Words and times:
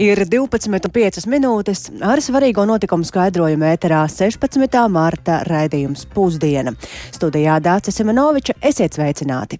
Ir 0.00 0.16
12,5 0.24 1.26
minūtes 1.28 1.90
ar 2.08 2.22
svarīgo 2.24 2.62
notikumu 2.64 3.04
skaidrojumu 3.04 3.66
ēterā 3.68 3.98
16. 4.08 4.78
marta 4.88 5.42
raidījums 5.44 6.06
pusdiena. 6.14 6.72
Studijā 7.12 7.58
Dācis 7.60 8.00
Semenoviča 8.00 8.56
esiet 8.64 8.96
sveicināti! 8.96 9.58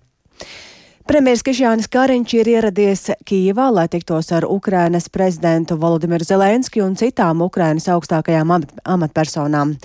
Premjeras 1.05 1.45
Krišjānis 1.45 1.91
Kariņš 1.93 2.35
ir 2.39 2.51
ieradies 2.55 3.05
Kīvā, 3.29 3.69
lai 3.69 3.85
tiktos 3.93 4.33
ar 4.33 4.49
Ukrainas 4.49 5.11
prezidentu 5.13 5.77
Volodimiru 5.77 6.25
Zelenski 6.25 6.81
un 6.81 6.97
citām 6.97 7.45
Ukrainas 7.45 7.91
augstākajām 7.93 8.57
amatpersonām. 8.97 9.77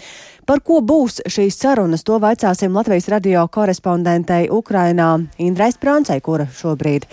Par 0.48 0.63
ko 0.63 0.80
būs 0.80 1.20
šīs 1.27 1.59
sarunas, 1.59 2.08
to 2.08 2.16
vaicāsim 2.23 2.72
Latvijas 2.80 3.12
radio 3.12 3.44
korespondentei 3.52 4.48
Ukrainā 4.48 5.17
Indrais 5.35 5.76
Prāncei, 5.76 6.23
kura 6.23 6.48
šobrīd 6.48 7.12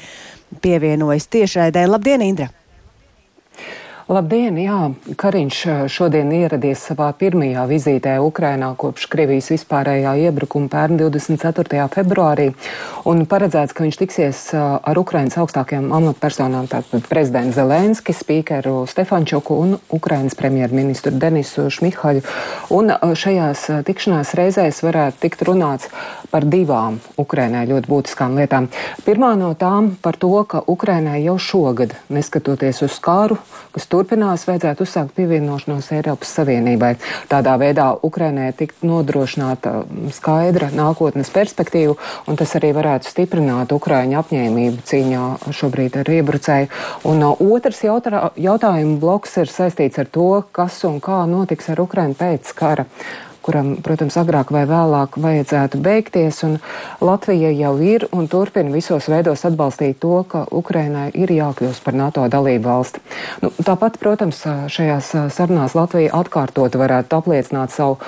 pievienojas 0.63 1.27
tiešraidē. 1.27 1.89
Labdien, 1.91 2.23
Indra! 2.23 2.53
Labdien! 4.13 4.59
Jā, 4.61 4.91
Kariņš 5.17 5.59
eh, 5.65 5.77
šodien 5.89 6.29
ieradies 6.37 6.83
savā 6.85 7.07
pirmajā 7.17 7.63
vizītē 7.71 8.19
Ukrainā 8.21 8.69
kopš 8.77 9.07
Krievijas 9.09 9.47
vispārējā 9.49 10.13
iebrukuma 10.27 10.69
pērn 10.69 10.99
24. 11.01 11.87
februārī. 11.95 12.51
Un 13.09 13.25
paredzēts, 13.31 13.73
ka 13.73 13.87
viņš 13.87 13.99
tiksies 14.03 14.43
eh, 14.53 14.61
ar 14.61 15.01
Ukrainas 15.01 15.39
augstākajām 15.41 15.89
amatpersonām, 15.97 16.69
tātad 16.69 17.09
prezidentu 17.09 17.57
Zelenski, 17.57 18.13
spīkeru 18.13 18.83
Stefančuku 18.91 19.57
un 19.57 19.79
Ukrainas 19.89 20.37
premjerministru 20.37 21.15
Denisu 21.17 21.71
Šmihaļu. 21.73 22.27
Un 22.77 22.93
eh, 22.93 23.15
šajās 23.17 23.65
tikšanās 23.89 24.35
reizēs 24.37 24.83
varētu 24.85 25.25
tikt 25.25 25.47
runāts 25.49 25.89
par 26.33 26.47
divām 26.49 26.97
Ukrainai 27.21 27.67
ļoti 27.69 27.91
būtiskām 27.91 28.39
lietām. 28.41 28.69
Pirmā 29.05 29.35
no 29.37 29.53
tām 29.59 29.93
par 30.03 30.17
to, 30.21 30.33
ka 30.49 30.63
Ukrainai 30.73 31.21
jau 31.27 31.37
šogad, 31.37 31.93
neskatoties 32.13 32.81
uz 32.87 32.97
kāru, 33.05 33.37
kas 33.75 33.89
turpinās, 33.93 34.47
vajadzētu 34.49 34.87
uzsākt 34.87 35.13
pievienošanos 35.19 35.91
Eiropas 35.93 36.33
Savienībai. 36.39 36.95
Tādā 37.31 37.59
veidā 37.61 37.91
Ukrainai 38.09 38.51
tikt 38.57 38.85
nodrošināta 38.87 39.75
skaidra 40.17 40.71
nākotnes 40.73 41.33
perspektīva, 41.35 41.99
un 42.27 42.41
tas 42.41 42.57
arī 42.59 42.73
varētu 42.77 43.11
stiprināt 43.13 43.75
Ukraiņu 43.77 44.21
apņēmību 44.23 44.87
cīņā 44.89 45.27
šobrīd 45.53 46.01
ar 46.01 46.13
iebrucēju. 46.17 46.71
Un 47.13 47.27
uh, 47.27 47.45
otrs 47.53 47.83
jautā, 47.85 48.31
jautājumu 48.41 48.97
bloks 49.03 49.37
ir 49.43 49.53
saistīts 49.53 50.01
ar 50.01 50.09
to, 50.13 50.31
kas 50.53 50.81
un 50.89 51.01
kā 51.05 51.23
notiks 51.29 51.69
ar 51.73 51.85
Ukrainu 51.85 52.17
pēc 52.19 52.55
kara 52.57 52.89
kuram, 53.45 53.75
protams, 53.85 54.17
agrāk 54.21 54.53
vai 54.55 54.65
vēlāk 54.71 55.19
vajadzētu 55.21 55.81
beigties. 55.83 56.43
Latvija 57.03 57.53
jau 57.53 57.75
ir 57.83 58.07
un 58.13 58.29
turpina 58.31 58.73
visos 58.75 59.09
veidos 59.13 59.45
atbalstīt 59.49 60.01
to, 60.03 60.23
ka 60.29 60.45
Ukrainai 60.51 61.11
ir 61.15 61.33
jākļūst 61.35 61.85
par 61.85 61.99
NATO 61.99 62.27
dalību 62.31 62.69
valsti. 62.69 63.03
Nu, 63.43 63.53
tāpat, 63.63 63.99
protams, 64.03 64.45
šajās 64.73 65.15
sarunās 65.35 65.77
Latvija 65.79 66.15
atkārtot 66.23 66.79
varētu 66.79 67.19
apliecināt 67.19 67.75
savu 67.75 67.99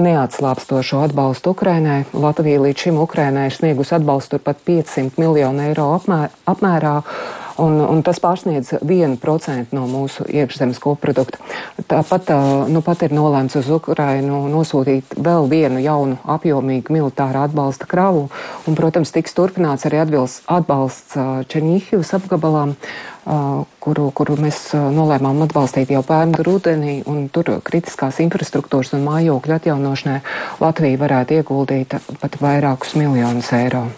neatslāpstošo 0.00 1.02
atbalstu 1.04 1.50
Ukrainai. 1.54 2.04
Latvija 2.12 2.60
līdz 2.62 2.86
šim 2.86 3.00
Ukrainai 3.02 3.48
ir 3.50 3.56
sniegusi 3.56 3.94
atbalstu 3.98 4.38
pat 4.38 4.62
500 4.66 5.18
miljonu 5.20 5.66
eiro 5.68 5.90
apmēr, 5.96 6.30
apmērā 6.50 6.96
un, 7.60 7.76
un 7.84 8.02
tas 8.06 8.20
pārsniedz 8.22 8.74
1% 8.80 9.76
no 9.76 9.86
mūsu 9.90 10.26
iekšzemes 10.26 10.80
koprodukta. 10.82 11.40
Tāpat 11.90 12.32
nu, 12.72 12.82
pat 12.86 13.04
ir 13.06 13.14
nolēmts 13.16 13.58
uz 13.60 13.70
Ukrainu 13.74 14.42
nosūtīt 14.52 15.16
vēl 15.20 15.48
vienu 15.50 15.82
jaunu 15.84 16.18
apjomīgu 16.30 16.96
militāru 16.96 17.44
atbalsta 17.44 17.88
kravu, 17.90 18.28
un, 18.66 18.78
protams, 18.78 19.12
tiks 19.14 19.36
turpināts 19.36 19.86
arī 19.88 20.02
atbilst, 20.04 20.44
atbalsts 20.50 21.16
Černīhivas 21.50 22.14
apgabalām, 22.18 22.76
kuru, 23.84 24.08
kuru 24.16 24.36
mēs 24.40 24.70
nolēmām 24.74 25.42
atbalstīt 25.46 25.92
jau 25.92 26.02
pērnu 26.06 26.44
rudenī, 26.46 27.00
un 27.10 27.28
tur 27.32 27.52
kritiskās 27.64 28.20
infrastruktūras 28.24 28.94
un 28.96 29.04
mājokļu 29.06 29.56
atjaunošanai 29.58 30.20
Latvija 30.60 31.00
varētu 31.00 31.40
ieguldīt 31.40 31.98
pat 32.20 32.40
vairākus 32.42 32.96
miljonus 32.98 33.52
eiro. 33.56 33.88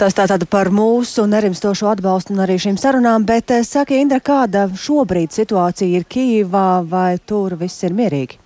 Tas 0.00 0.14
tātad 0.16 0.46
par 0.48 0.70
mūsu 0.72 1.26
nerimstošo 1.28 1.90
atbalstu 1.90 2.32
un 2.32 2.40
arī 2.40 2.54
šīm 2.62 2.78
sarunām, 2.80 3.26
bet 3.28 3.52
eh, 3.52 3.60
saka 3.68 3.98
Indra, 4.00 4.16
kāda 4.24 4.62
šobrīd 4.72 5.34
situācija 5.36 5.98
ir 5.98 6.06
Kīvā, 6.08 6.80
vai 6.88 7.18
tur 7.20 7.52
viss 7.60 7.84
ir 7.84 7.92
mierīgi? 7.98 8.38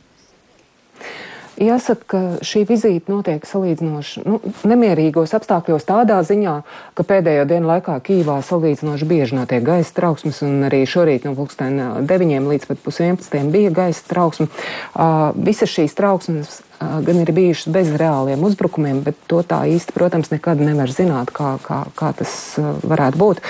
Jāsaka, 1.63 2.09
ka 2.11 2.21
šī 2.43 2.65
vizīte 2.67 3.15
notiek 3.15 3.47
salīdzinoši 3.47 4.25
nu, 4.27 4.41
nemierīgos 4.67 5.37
apstākļos 5.39 5.87
tādā 5.87 6.19
ziņā, 6.27 6.57
ka 6.99 7.07
pēdējo 7.07 7.47
dienu 7.53 7.71
laikā 7.71 8.01
Kīvā 8.03 8.41
salīdzinoši 8.43 9.07
bieži 9.15 9.39
notiek 9.39 9.63
gaisa 9.63 9.95
trauksmes, 9.95 10.43
un 10.43 10.67
arī 10.67 10.83
šorīt 10.91 11.29
no 11.29 11.37
pulksten 11.39 11.79
9 12.11 12.51
līdz 12.51 12.71
pat 12.73 12.83
pus 12.83 12.99
11 12.99 13.55
bija 13.55 13.71
gaisa 13.71 14.03
trauksme. 14.11 14.51
Uh, 14.51 15.31
visas 15.39 15.71
šīs 15.71 15.95
trauksmes 15.95 16.65
gan 16.81 17.21
ir 17.21 17.33
bijušas 17.35 17.71
bez 17.73 17.91
reāliem 17.99 18.43
uzbrukumiem, 18.45 19.01
bet 19.07 19.19
to 19.31 19.43
tā 19.47 19.62
īsti, 19.71 19.95
protams, 19.97 20.31
nekad 20.33 20.61
nevar 20.62 20.91
zināt, 20.93 21.31
kā, 21.35 21.55
kā, 21.65 21.85
kā 21.97 22.11
tas 22.19 22.33
varētu 22.59 23.21
būt. 23.21 23.43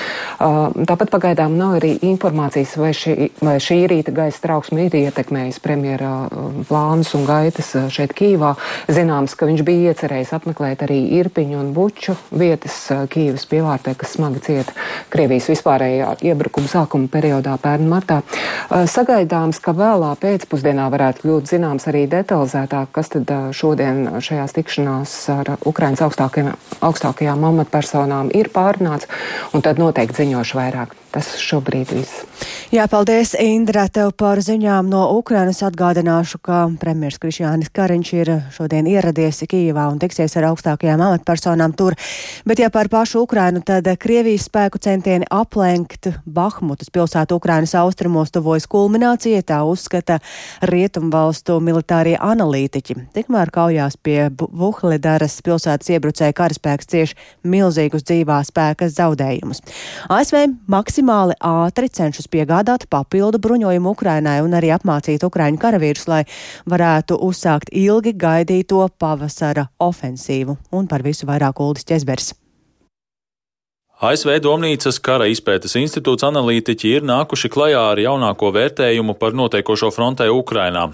Tāpat 0.91 1.13
pagaidām 1.13 1.57
nav 1.59 1.79
arī 1.79 1.95
informācijas, 2.07 2.77
vai 2.81 2.93
šī, 2.97 3.31
vai 3.45 3.57
šī 3.63 3.79
rīta 3.91 4.15
gaisa 4.15 4.43
trauksme 4.45 4.87
ir 4.87 4.97
ietekmējusi 5.05 5.63
premjera 5.65 6.13
plānus 6.69 7.15
un 7.19 7.27
gaitas 7.29 7.73
šeit 7.95 8.15
Kīvā. 8.15 8.55
Zināms, 8.93 9.35
ka 9.39 9.49
viņš 9.49 9.65
bija 9.67 9.95
iecerējis 9.95 10.35
apmeklēt 10.37 10.85
arī 10.87 11.01
Irpiņu 11.21 11.61
un 11.61 11.73
Buču 11.77 12.17
vietas 12.35 12.77
Kīvas 13.11 13.49
pievārtē, 13.51 13.97
kas 13.99 14.15
smagi 14.19 14.43
cieta 14.45 14.77
Krievijas 15.13 15.49
vispārējā 15.53 16.13
iebrukuma 16.31 16.71
sākuma 16.71 17.11
periodā 17.11 17.57
pērn 17.63 17.89
martā. 17.91 18.21
Sagaidāms, 18.71 19.61
ka 19.65 19.75
vēlā 19.77 20.13
pēcpusdienā 20.21 20.87
varētu 20.93 21.25
kļūt 21.25 21.51
zināms 21.55 21.89
arī 21.91 22.05
detalizētāk, 22.11 22.93
kas 22.95 23.14
tad 23.15 23.31
šodien 23.55 24.07
šajās 24.25 24.57
tikšanās 24.57 25.15
ar 25.35 25.55
Ukrainas 25.65 26.03
augstākajām, 26.05 27.47
amatpersonām 27.51 28.33
ir 28.35 28.51
pārunāts, 28.55 29.11
un 29.55 29.65
tad 29.65 29.81
noteikti 29.83 30.25
ziņošu 30.25 30.61
vairāk. 30.61 30.97
Tas 31.15 31.37
šobrīd 31.39 31.95
viss. 31.95 32.25
Jā, 32.75 32.89
paldies, 32.91 33.37
Indra, 33.39 33.85
tev 33.87 34.11
par 34.19 34.41
ziņām 34.43 34.89
no 34.91 35.05
Ukrainas. 35.15 35.61
Atgādināšu, 35.63 36.41
ka 36.43 36.65
premjers 36.81 37.21
Krišjānis 37.23 37.71
Kariņš 37.71 38.09
ir 38.17 38.31
šodien 38.57 38.89
ieradies 38.91 39.45
Kīvā 39.47 39.85
un 39.93 40.01
tiksies 40.03 40.35
ar 40.41 40.49
augstākajām 40.49 40.99
amatpersonām 41.07 41.77
tur. 41.79 41.95
Bet, 42.43 42.59
ja 42.59 42.73
par 42.75 42.91
pašu 42.91 43.23
Ukrainu, 43.23 43.63
tad 43.63 43.87
Krievijas 44.03 44.49
spēku 44.49 44.81
centieni 44.83 45.29
aplenkt 45.31 46.09
Bahmutas 46.27 46.91
pilsētu 46.91 47.39
Ukrainas 47.39 47.77
austrumos 47.79 48.35
tuvojas 48.35 48.67
kulminācijai, 48.67 49.45
tā 49.47 49.61
uzskata 49.69 50.19
Rietumvalstu 50.67 51.61
militārie 51.63 52.17
analītiķi. 52.19 52.99
Tikmēr 53.15 53.55
kaujās 53.55 53.95
pie 54.03 54.33
Vuhledaras 54.35 55.39
pilsētas 55.47 55.95
iebrucēja 55.95 56.35
karaspēks 56.35 56.91
cieši 56.91 57.21
milzīgus 57.47 58.03
dzīvā 58.09 58.41
spēka 58.51 58.91
zaudējumus. 58.91 59.63
ASV 60.11 60.43
maksimāli 60.67 61.39
ātri 61.39 61.93
cenšas 61.93 62.24
piegādāt 62.31 62.87
papildu 62.91 63.41
bruņojumu 63.43 63.95
Ukrainai 63.97 64.39
un 64.45 64.55
arī 64.59 64.73
apmācīt 64.77 65.27
Ukraiņu 65.27 65.61
karavīrus, 65.63 66.07
lai 66.11 66.23
varētu 66.71 67.19
uzsākt 67.29 67.73
ilgi 67.73 68.15
gaidīto 68.15 68.87
pavasara 68.99 69.69
ofensīvu. 69.79 70.57
Un 70.73 70.89
par 70.91 71.07
visu 71.07 71.29
vairāk 71.31 71.61
Uldis 71.61 71.87
Česbers. 71.89 72.35
ASV 74.05 74.41
Domnīcas 74.43 74.97
kara 74.99 75.29
izpētes 75.31 75.77
institūts 75.79 76.27
analītiķi 76.27 76.91
ir 76.97 77.05
nākuši 77.07 77.49
klajā 77.55 77.83
ar 77.93 78.01
jaunāko 78.03 78.51
vērtējumu 78.53 79.15
par 79.21 79.37
notiekošo 79.39 79.93
frontē 79.95 80.27
Ukrainā. 80.35 80.89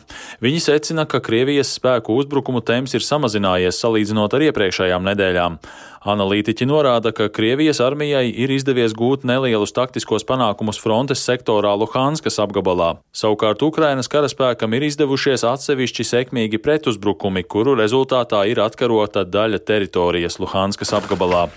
Viņi 0.44 0.60
secina, 0.60 1.06
ka 1.08 1.22
Krievijas 1.24 1.72
spēku 1.78 2.18
uzbrukumu 2.20 2.60
temps 2.60 2.92
ir 2.94 3.02
samazinājies 3.02 3.80
salīdzinot 3.82 4.36
ar 4.36 4.44
iepriekšējām 4.50 5.08
nedēļām. 5.08 5.56
Analītiķi 6.00 6.64
norāda, 6.64 7.12
ka 7.12 7.26
Krievijas 7.28 7.76
armijai 7.84 8.30
ir 8.32 8.48
izdevies 8.54 8.94
gūt 8.96 9.26
nelielus 9.28 9.74
taktiskos 9.76 10.24
panākumus 10.24 10.80
frontes 10.80 11.20
sektorā 11.28 11.74
Luhanskas 11.76 12.40
apgabalā. 12.40 12.94
Savukārt 13.12 13.60
Ukrainas 13.60 14.08
karaspēkam 14.08 14.78
ir 14.78 14.88
izdevušies 14.88 15.44
atsevišķi 15.44 16.08
sekmīgi 16.14 16.62
pretuzbrukumi, 16.64 17.44
kuru 17.44 17.76
rezultātā 17.76 18.46
ir 18.48 18.64
atkarota 18.64 19.28
daļa 19.28 19.60
teritorijas 19.60 20.40
Luhanskas 20.40 20.96
apgabalā. 20.96 21.50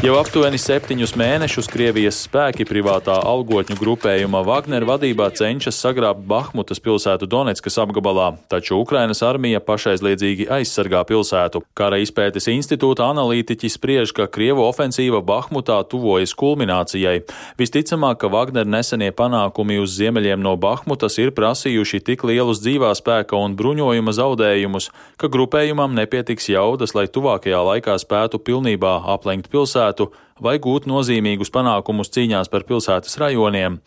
Jau 0.00 0.14
aptuveni 0.16 0.56
septiņus 0.56 1.10
mēnešus 1.20 1.66
Krievijas 1.68 2.22
spēki 2.24 2.64
privātā 2.64 3.18
algotņu 3.20 3.74
grupējuma 3.76 4.40
Wagner 4.48 4.86
vadībā 4.88 5.26
cenšas 5.36 5.76
sagrābt 5.76 6.22
Bahmutas 6.24 6.80
pilsētu 6.80 7.26
Donetskas 7.28 7.76
apgabalā, 7.82 8.30
taču 8.48 8.78
Ukrainas 8.80 9.20
armija 9.28 9.60
pašaizliedzīgi 9.60 10.46
aizsargā 10.56 11.02
pilsētu. 11.04 11.60
Kara 11.76 11.98
izpētes 12.00 12.48
institūta 12.48 13.10
analītiķi 13.12 13.68
spriež, 13.74 14.14
ka 14.16 14.24
Krievu 14.32 14.64
ofensīva 14.64 15.20
Bahmutā 15.20 15.76
tuvojas 15.84 16.32
kulminācijai. 16.32 17.18
Visticamāk, 17.60 18.22
ka 18.24 18.32
Wagner 18.32 18.64
nesenie 18.64 19.10
panākumi 19.12 19.76
uz 19.84 19.98
ziemeļiem 20.00 20.40
no 20.40 20.56
Bahmutas 20.56 21.20
ir 21.20 21.34
prasījuši 21.36 22.00
tik 22.08 22.24
lielus 22.24 22.64
dzīvā 22.64 22.94
spēka 22.96 23.36
un 23.36 23.58
bruņojuma 23.60 24.16
zaudējumus, 24.16 24.88
ka 25.20 25.28
grupējumam 25.28 25.92
nepietiks 26.00 26.48
jaudas, 26.56 26.96
lai 26.96 27.04
tuvākajā 27.04 27.60
laikā 27.68 28.00
spētu 28.00 28.40
pilnībā 28.48 28.96
aplenkt 29.18 29.52
pilsētu 29.52 29.89
pilsētu 29.90 30.10
vai 30.40 30.58
gūt 30.58 30.86
nozīmīgus 30.86 31.50
panākumus 31.52 32.10
cīņās 32.10 32.48
par 32.50 32.64
pilsētas 32.64 33.18
rajoniem. 33.18 33.80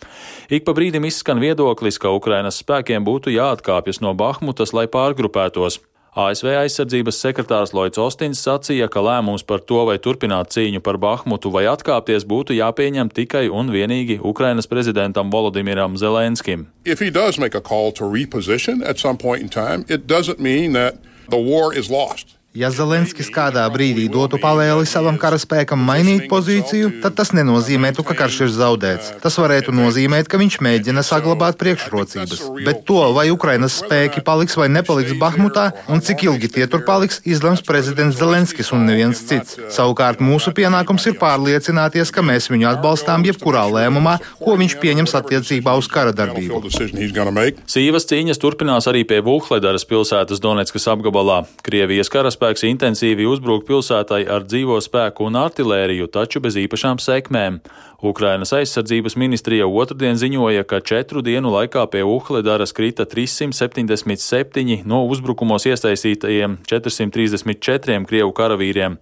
Ik 0.50 0.66
pa 0.66 0.74
brīdim 0.74 1.06
izskan 1.06 1.40
viedoklis, 1.40 1.98
ka 1.98 2.12
Ukrainas 2.14 2.62
spēkiem 2.62 3.04
būtu 3.04 3.32
jāatkāpjas 3.34 4.02
no 4.02 4.14
Bahmutas, 4.14 4.74
lai 4.74 4.88
pārgrupētos. 4.88 5.80
ASV 6.14 6.46
aizsardzības 6.60 7.18
sekretārs 7.18 7.74
Lloyds 7.74 7.98
Ostins 7.98 8.38
sacīja, 8.46 8.86
ka 8.88 9.02
lēmums 9.02 9.42
par 9.44 9.64
to, 9.66 9.82
vai 9.88 9.98
turpināt 9.98 10.54
cīņu 10.54 10.80
par 10.86 11.00
Bahmutu 11.02 11.50
vai 11.50 11.66
atkāpties, 11.66 12.28
būtu 12.30 12.54
jāpieņem 12.54 13.10
tikai 13.10 13.50
un 13.50 13.72
vienīgi 13.74 14.20
Ukrainas 14.22 14.70
prezidentam 14.70 15.32
Volodimiram 15.34 15.98
Zelenskim. 15.98 16.68
Time, 19.50 19.86
the 21.30 21.38
war 21.38 21.74
is 21.74 21.90
lost. 21.90 22.43
Ja 22.54 22.68
Zelenskis 22.70 23.32
kādā 23.34 23.64
brīdī 23.74 24.04
dotu 24.14 24.38
pavēli 24.38 24.86
savam 24.86 25.16
karaspēkam 25.18 25.80
mainīt 25.82 26.28
pozīciju, 26.30 27.00
tad 27.02 27.16
tas 27.18 27.32
nenozīmētu, 27.34 28.04
ka 28.06 28.14
karš 28.20 28.36
ir 28.46 28.52
zaudēts. 28.54 29.08
Tas 29.24 29.40
varētu 29.42 29.74
nozīmēt, 29.74 30.30
ka 30.30 30.38
viņš 30.38 30.60
mēģina 30.62 31.02
saglabāt 31.02 31.58
priekšrocības. 31.58 32.44
Bet 32.62 32.84
to, 32.86 33.00
vai 33.16 33.32
Ukrainas 33.34 33.80
spēki 33.82 34.22
paliks 34.28 34.54
vai 34.60 34.68
nepaliks 34.70 35.16
Bahmutā 35.18 35.72
un 35.90 36.04
cik 36.06 36.28
ilgi 36.28 36.52
tie 36.54 36.68
tur 36.70 36.84
paliks, 36.86 37.24
izlems 37.26 37.66
prezidents 37.66 38.20
Zelenskis 38.22 38.70
un 38.78 38.86
neviens 38.86 39.24
cits. 39.26 39.58
Savukārt 39.74 40.22
mūsu 40.22 40.54
pienākums 40.54 41.10
ir 41.10 41.18
pārliecināties, 41.18 42.14
ka 42.14 42.22
mēs 42.22 42.52
viņu 42.54 42.70
atbalstām 42.76 43.26
jebkurā 43.32 43.66
lēmumā, 43.80 44.20
ko 44.44 44.60
viņš 44.62 44.78
pieņems 44.78 45.18
attiecībā 45.24 45.74
uz 45.82 45.90
kara 45.90 46.14
darbību. 46.14 46.62
Sīvas 47.66 48.10
cīņas 48.14 48.46
turpinās 48.46 48.92
arī 48.94 49.02
pie 49.10 49.24
Vuhledaras 49.26 49.90
pilsētas 49.90 50.46
Donetskas 50.46 50.86
apgabalā. 50.94 51.42
Krievijas 51.66 52.14
karaspēks 52.14 52.43
karaspēks 52.44 52.66
intensīvi 52.68 53.24
uzbruk 53.24 53.64
pilsētai 53.64 54.26
ar 54.28 54.44
dzīvo 54.44 54.76
spēku 54.84 55.30
un 55.30 55.38
artilēriju, 55.40 56.10
taču 56.12 56.42
bez 56.44 56.58
īpašām 56.60 57.00
sekmēm. 57.00 57.62
Ukrainas 58.04 58.52
aizsardzības 58.52 59.16
ministrija 59.16 59.64
otrdien 59.64 60.18
ziņoja, 60.20 60.66
ka 60.68 60.82
četru 60.84 61.22
dienu 61.24 61.54
laikā 61.54 61.86
pie 61.88 62.04
Uhledaras 62.04 62.76
krita 62.76 63.06
377 63.08 64.84
no 64.84 65.06
uzbrukumos 65.08 65.64
iesaistītajiem 65.72 66.58
434 66.68 68.04
krievu 68.10 68.36
karavīriem. 68.36 68.98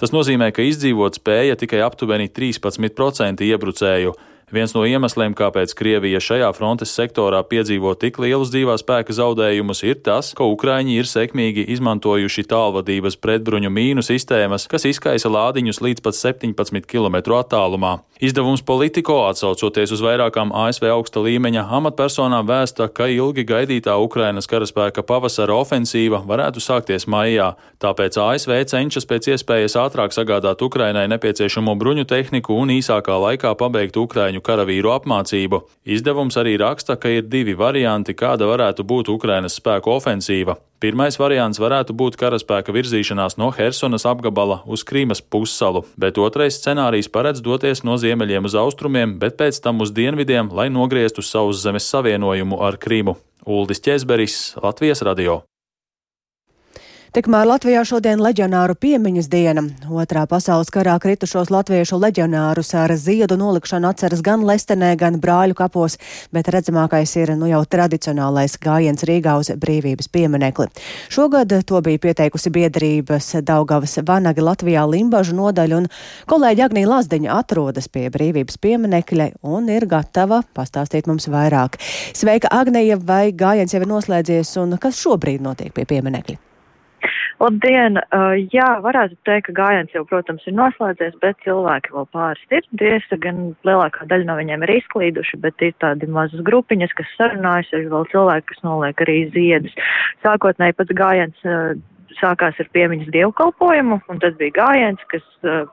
Tas 0.00 0.14
nozīmē, 0.16 0.48
ka 0.56 0.64
izdzīvot 0.64 1.20
spēja 1.20 1.56
tikai 1.60 1.84
aptuveni 1.84 2.32
13% 2.32 3.44
iebrucēju. 3.44 4.16
Viens 4.54 4.70
no 4.76 4.84
iemesliem, 4.86 5.32
kāpēc 5.34 5.72
Krievija 5.74 6.20
šajā 6.22 6.52
frontes 6.54 6.92
sektorā 6.94 7.40
piedzīvo 7.50 7.96
tik 7.98 8.20
lielus 8.22 8.52
dzīvā 8.54 8.76
spēka 8.78 9.10
zaudējumus, 9.18 9.80
ir 9.82 9.98
tas, 10.06 10.28
ka 10.38 10.46
Ukraiņi 10.46 10.94
ir 11.00 11.08
sekmīgi 11.10 11.64
izmantojuši 11.74 12.44
tālvadības 12.52 13.18
pretbruņu 13.18 13.72
mīnu 13.74 14.06
sistēmas, 14.06 14.68
kas 14.70 14.86
izkaisa 14.86 15.32
lādiņus 15.34 15.82
līdz 15.82 16.04
pat 16.06 16.14
17 16.14 16.86
km 16.86 17.18
attālumā. 17.40 17.96
Izdevums 18.22 18.62
Politico, 18.62 19.16
atsaucoties 19.28 19.90
uz 19.92 20.00
vairākām 20.00 20.54
ASV 20.54 20.86
augsta 20.88 21.20
līmeņa 21.20 21.66
amatpersonām, 21.80 22.46
vēsta, 22.48 22.86
ka 22.88 23.10
ilgi 23.12 23.42
gaidītā 23.44 23.98
Ukrainas 24.00 24.46
karaspēka 24.48 25.02
pavasara 25.04 25.58
ofensīva 25.58 26.22
varētu 26.24 26.62
sākties 26.62 27.04
maijā, 27.10 27.50
tāpēc 27.82 28.16
ASV 28.22 28.62
cenšas 28.70 29.10
pēc 29.10 29.28
iespējas 29.34 29.76
ātrāk 29.82 30.16
sagādāt 30.16 30.64
Ukrainai 30.64 31.04
nepieciešamo 31.12 31.74
bruņu 31.76 32.06
tehniku 32.08 32.56
un 32.56 32.72
īsākā 32.78 33.18
laikā 33.26 33.52
pabeigt 33.58 34.00
Ukraiņu 34.00 34.35
Ukraiņu 34.36 34.44
karavīru 34.44 34.92
apmācību. 34.92 35.62
Izdevums 35.84 36.36
arī 36.36 36.56
raksta, 36.58 36.96
ka 36.96 37.08
ir 37.08 37.24
divi 37.28 37.54
varianti, 37.54 38.14
kāda 38.14 38.46
varētu 38.46 38.84
būt 38.84 39.08
Ukrainas 39.08 39.56
spēku 39.56 39.90
ofensīva. 39.96 40.56
Pirmais 40.80 41.16
variants 41.18 41.58
varētu 41.58 41.94
būt 41.96 42.16
karaspēka 42.20 42.72
virzīšanās 42.72 43.38
no 43.38 43.50
Helsonas 43.50 44.04
apgabala 44.04 44.62
uz 44.66 44.84
Krīmas 44.84 45.22
pussalu, 45.22 45.86
bet 45.96 46.18
otrais 46.18 46.60
scenārijs 46.60 47.08
paredz 47.08 47.40
doties 47.40 47.82
no 47.82 47.96
ziemeļiem 47.96 48.44
uz 48.44 48.54
austrumiem, 48.54 49.18
bet 49.18 49.38
pēc 49.38 49.62
tam 49.62 49.80
uz 49.80 49.92
dienvidiem, 49.92 50.52
lai 50.52 50.68
nogrieztu 50.68 51.22
savus 51.22 51.62
zemes 51.64 51.88
savienojumu 51.88 52.60
ar 52.60 52.76
Krīmu. 52.76 53.16
Uldis 53.46 53.80
Česberis, 53.80 54.56
Latvijas 54.60 55.02
radio. 55.02 55.46
Tikmēr 57.14 57.46
Latvijā 57.46 57.84
šodien 57.86 58.18
leģionāru 58.18 58.74
piemiņas 58.82 59.28
diena. 59.30 59.62
Otrā 59.86 60.24
pasaules 60.26 60.72
karā 60.74 60.96
kritušos 60.98 61.52
latviešu 61.54 62.00
leģionārus 62.02 62.72
ar 62.74 62.90
ziedu 62.98 63.36
nolikšanu 63.38 63.86
atceras 63.92 64.24
gan 64.26 64.42
Lestenē, 64.42 64.88
gan 64.98 65.20
Brāļu 65.22 65.54
kapos, 65.54 65.94
bet 66.34 66.50
redzamākais 66.50 67.12
ir 67.20 67.30
nu 67.38 67.46
jau 67.46 67.60
tradicionālais 67.62 68.56
gājiens 68.58 69.06
Rīgā 69.06 69.36
uz 69.38 69.52
brīvības 69.54 70.10
pieminekli. 70.10 70.66
Šogad 71.14 71.54
to 71.68 71.80
bija 71.86 72.02
pieteikusi 72.08 72.50
biedrības 72.50 73.36
Daugavas 73.46 73.94
Vanagi 74.02 74.42
Latvijā 74.42 74.82
Limbažu 74.90 75.36
nodaļa, 75.38 75.78
un 75.78 75.86
kolēģi 76.26 76.66
Agnija 76.66 76.90
Lazdiņa 76.90 77.38
atrodas 77.38 77.86
pie 77.86 78.08
brīvības 78.10 78.58
pieminekļa 78.58 79.28
un 79.46 79.70
ir 79.70 79.86
gatava 79.86 80.42
pastāstīt 80.58 81.06
mums 81.06 81.30
vairāk. 81.30 81.78
Sveika, 82.18 82.50
Agnija, 82.50 82.98
vai 82.98 83.30
gājiens 83.30 83.78
jau 83.78 83.84
ir 83.84 83.88
noslēdzies, 83.94 84.56
un 84.64 84.74
kas 84.82 84.98
šobrīd 85.06 85.46
notiek 85.46 85.70
pie 85.76 85.86
pieminekļa? 85.86 86.55
Labdien! 87.36 87.98
Uh, 88.16 88.38
jā, 88.48 88.66
varētu 88.80 89.18
teikt, 89.28 89.50
ka 89.50 89.54
gājiens 89.58 89.92
jau, 89.92 90.06
protams, 90.08 90.44
ir 90.48 90.54
noslēdzies, 90.56 91.18
bet 91.20 91.36
cilvēki 91.44 91.92
vēl 91.92 92.06
pāris 92.16 92.54
ir. 92.56 92.64
Tiesa, 92.80 93.18
gan 93.20 93.42
lielākā 93.68 94.06
daļa 94.08 94.28
no 94.30 94.36
viņiem 94.38 94.64
ir 94.64 94.72
izklīduši, 94.78 95.40
bet 95.44 95.60
ir 95.66 95.74
tādi 95.84 96.08
mazas 96.08 96.40
grupiņas, 96.46 96.94
kas 96.96 97.12
sarunājas, 97.18 97.68
ir 97.76 97.90
vēl 97.92 98.08
cilvēki, 98.14 98.48
kas 98.54 98.64
noliek 98.64 99.04
arī 99.04 99.18
ziedus. 99.36 99.76
Sākotnēji 100.24 100.78
pats 100.80 100.96
gājiens 100.96 101.44
uh, 101.44 101.76
sākās 102.16 102.56
ar 102.62 102.72
piemiņas 102.72 103.12
dievkalpojumu, 103.12 104.00
un 104.08 104.24
tad 104.24 104.40
bija 104.40 104.56
gājiens, 104.62 105.04
kas 105.12 105.28
uh, 105.44 105.68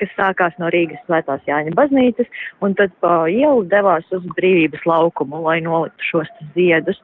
kas 0.00 0.12
sākās 0.18 0.56
no 0.62 0.70
Rīgas 0.72 1.02
svētās 1.06 1.44
Jāņa 1.48 1.74
baznīcas, 1.78 2.30
un 2.64 2.76
tad 2.78 2.94
pa 3.04 3.26
ielu 3.30 3.64
devās 3.70 4.06
uz 4.14 4.24
brīvības 4.38 4.86
laukumu, 4.88 5.42
lai 5.46 5.58
noliktu 5.64 6.10
šos 6.12 6.32
ziedus. 6.56 7.00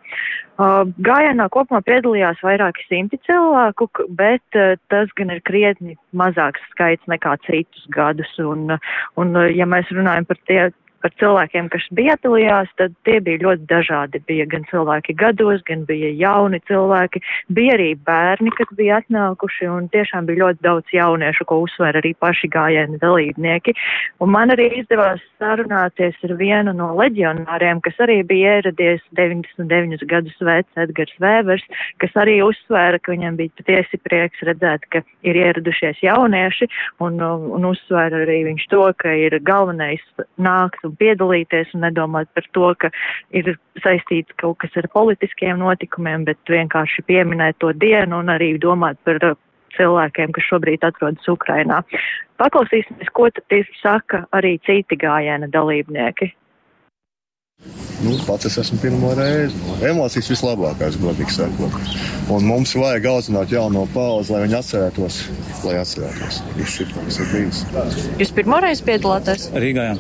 Uh, 0.55 0.85
gājienā 1.03 1.49
kopumā 1.51 1.81
piedalījās 1.83 2.39
vairāki 2.47 2.85
simti 2.87 3.19
cilvēku, 3.27 3.89
bet 4.15 4.59
uh, 4.59 4.77
tas 4.93 5.11
gan 5.19 5.35
ir 5.35 5.43
krietni 5.43 5.97
mazāks 6.15 6.63
skaits 6.71 7.03
nekā 7.11 7.35
citus 7.47 7.89
gadus. 7.95 8.31
Un, 8.39 8.77
un 9.19 9.35
ja 9.51 9.67
mēs 9.67 9.91
runājam 9.91 10.29
par 10.31 10.39
tie, 10.47 10.69
par 11.05 11.13
cilvēkiem, 11.21 11.69
kas 11.73 11.85
piedalījās, 11.99 12.71
tad 12.81 12.95
tie 13.05 13.19
bija 13.25 13.43
ļoti 13.45 13.67
dažādi. 13.69 14.23
Bija 14.25 14.47
gan 14.49 14.65
cilvēki 14.71 15.17
gados, 15.21 15.61
gan 15.69 15.85
bija 15.89 16.09
jauni 16.17 16.63
cilvēki, 16.69 17.21
bija 17.53 17.77
arī 17.77 17.91
bērni, 18.09 18.53
kas 18.57 18.71
bija 18.79 19.03
atnākuši, 19.03 19.69
un 19.69 19.91
tiešām 19.93 20.31
bija 20.31 20.47
ļoti 20.47 20.65
daudz 20.65 20.95
jauniešu, 20.97 21.45
ko 21.51 21.61
uzsver 21.67 22.01
arī 22.01 22.15
paši 22.25 22.49
gājieni 22.55 23.01
dalībnieki. 23.03 23.75
Un 24.25 24.33
man 24.33 24.55
arī 24.55 24.71
izdevās 24.81 25.21
sarunāties 25.43 26.17
ar 26.25 26.35
vienu 26.41 26.73
no 26.77 26.95
leģionāriem, 26.97 27.83
kas 27.85 28.01
arī 28.07 28.23
bija 28.25 28.57
ieradies 28.63 29.05
99 29.19 30.09
gadus 30.09 30.41
vecs 30.41 30.81
Edgars 30.81 31.13
Vēbers, 31.21 31.65
kas 32.01 32.17
arī 32.25 32.39
uzsvēra, 32.47 33.01
ka 33.03 33.13
viņam 33.13 33.37
bija 33.41 33.53
patiesi 33.61 34.01
prieks 34.07 34.41
redzēt, 34.49 34.89
ka 34.89 35.05
ir 35.27 35.37
ieradušies 35.43 36.01
jaunieši, 36.05 36.71
un, 37.05 37.21
un 37.21 37.69
uzsvēra 37.69 38.25
arī 38.25 38.41
viņš 38.49 38.67
to, 38.73 38.87
ka 39.01 39.13
ir 39.27 39.37
galvenais 39.45 40.03
nākt 40.41 40.85
un 40.87 40.94
piedalīties 41.01 41.73
un 41.75 41.87
nedomāt 41.87 42.31
par 42.35 42.47
to, 42.57 42.71
ka 42.79 42.91
ir 43.37 43.55
saistīts 43.85 44.37
kaut 44.41 44.59
kas 44.65 44.77
ar 44.81 44.89
politiskiem 44.95 45.59
notikumiem, 45.63 46.27
bet 46.29 46.39
vienkārši 46.51 47.07
pieminēt 47.09 47.61
to 47.63 47.73
dienu 47.73 48.23
un 48.23 48.33
arī 48.35 48.55
domāt 48.63 49.01
par 49.05 49.21
uh, 49.23 49.39
cilvēkiem, 49.79 50.33
kas 50.35 50.49
šobrīd 50.51 50.87
atrodas 50.87 51.29
Ukrainā. 51.31 51.83
Paklausīsimies, 52.43 53.11
ko 53.15 53.29
tad 53.31 53.47
tieši 53.53 53.77
saka 53.81 54.25
arī 54.37 54.57
citi 54.67 54.99
gājiena 55.01 55.51
dalībnieki. 55.53 56.33
Nu, 58.05 58.17
pats 58.27 58.49
es 58.49 58.59
esmu 58.61 58.79
pirmo 58.83 59.13
reizi. 59.17 59.57
Emocijas 59.89 60.29
vislabākās, 60.33 60.99
godīgi 61.01 61.33
sakot. 61.39 61.77
Un 62.35 62.45
mums 62.49 62.75
vajag 62.77 63.09
audzināt 63.09 63.55
jauno 63.55 63.87
paudzi, 63.95 64.35
lai 64.35 64.43
viņi 64.45 64.59
atcerētos, 64.59 65.21
lai 65.65 65.79
atcerētos 65.81 66.43
visu 66.59 66.85
šo, 66.85 67.07
kas 67.07 67.21
ir 67.23 67.31
bijis. 67.33 67.63
Jūs 68.21 68.35
pirmo 68.37 68.61
reizi 68.65 68.85
piedalāties? 68.89 69.49
Rīgā. 69.57 69.89
Jā. 69.93 69.97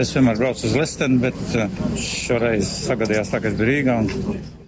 Es 0.00 0.12
vienmēr 0.12 0.36
braucu 0.40 0.66
uz 0.68 0.76
Lestenu, 0.76 1.22
bet 1.22 1.56
eh, 1.56 1.80
šoreiz 2.00 2.68
sagadījās 2.88 3.32
tā, 3.32 3.40
ka 3.40 3.52
es 3.52 3.56
biju 3.56 3.70
Rīgā. 3.70 3.96
Un... 4.04 4.63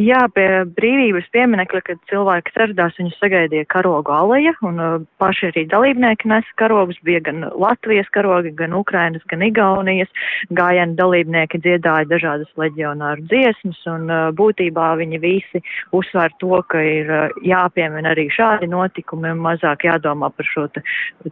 Jā, 0.00 0.20
pie 0.32 0.46
brīvības 0.78 1.26
pieminekļa, 1.34 1.80
kad 1.84 1.98
cilvēki 2.08 2.52
ieradās, 2.54 2.94
viņus 2.96 3.16
sagaidīja 3.20 3.66
karogu 3.68 4.12
aleja, 4.14 4.54
un 4.64 4.78
uh, 4.80 4.94
paši 5.20 5.50
arī 5.50 5.64
dalībnieki 5.68 6.30
nesa 6.30 6.54
karogus, 6.60 6.96
bija 7.04 7.20
gan 7.26 7.42
Latvijas 7.58 8.08
karogi, 8.14 8.52
gan 8.56 8.72
Ukrainas, 8.78 9.24
gan 9.28 9.44
Igaunijas. 9.44 10.08
Gājienu 10.56 10.96
dalībnieki 10.96 11.60
dziedāja 11.60 12.08
dažādas 12.08 12.48
leģionāru 12.60 13.26
dziesmas, 13.28 13.82
un 13.90 14.06
uh, 14.08 14.30
būtībā 14.38 14.92
viņi 15.02 15.20
visi 15.20 15.60
uzsver 15.96 16.32
to, 16.40 16.62
ka 16.70 16.80
ir 16.80 17.10
uh, 17.10 17.36
jāpiemina 17.44 18.14
arī 18.14 18.30
šādi 18.32 18.70
notikumi, 18.70 19.34
mazāk 19.36 19.84
jādomā 19.90 20.32
par 20.32 20.48
šo 20.48 20.68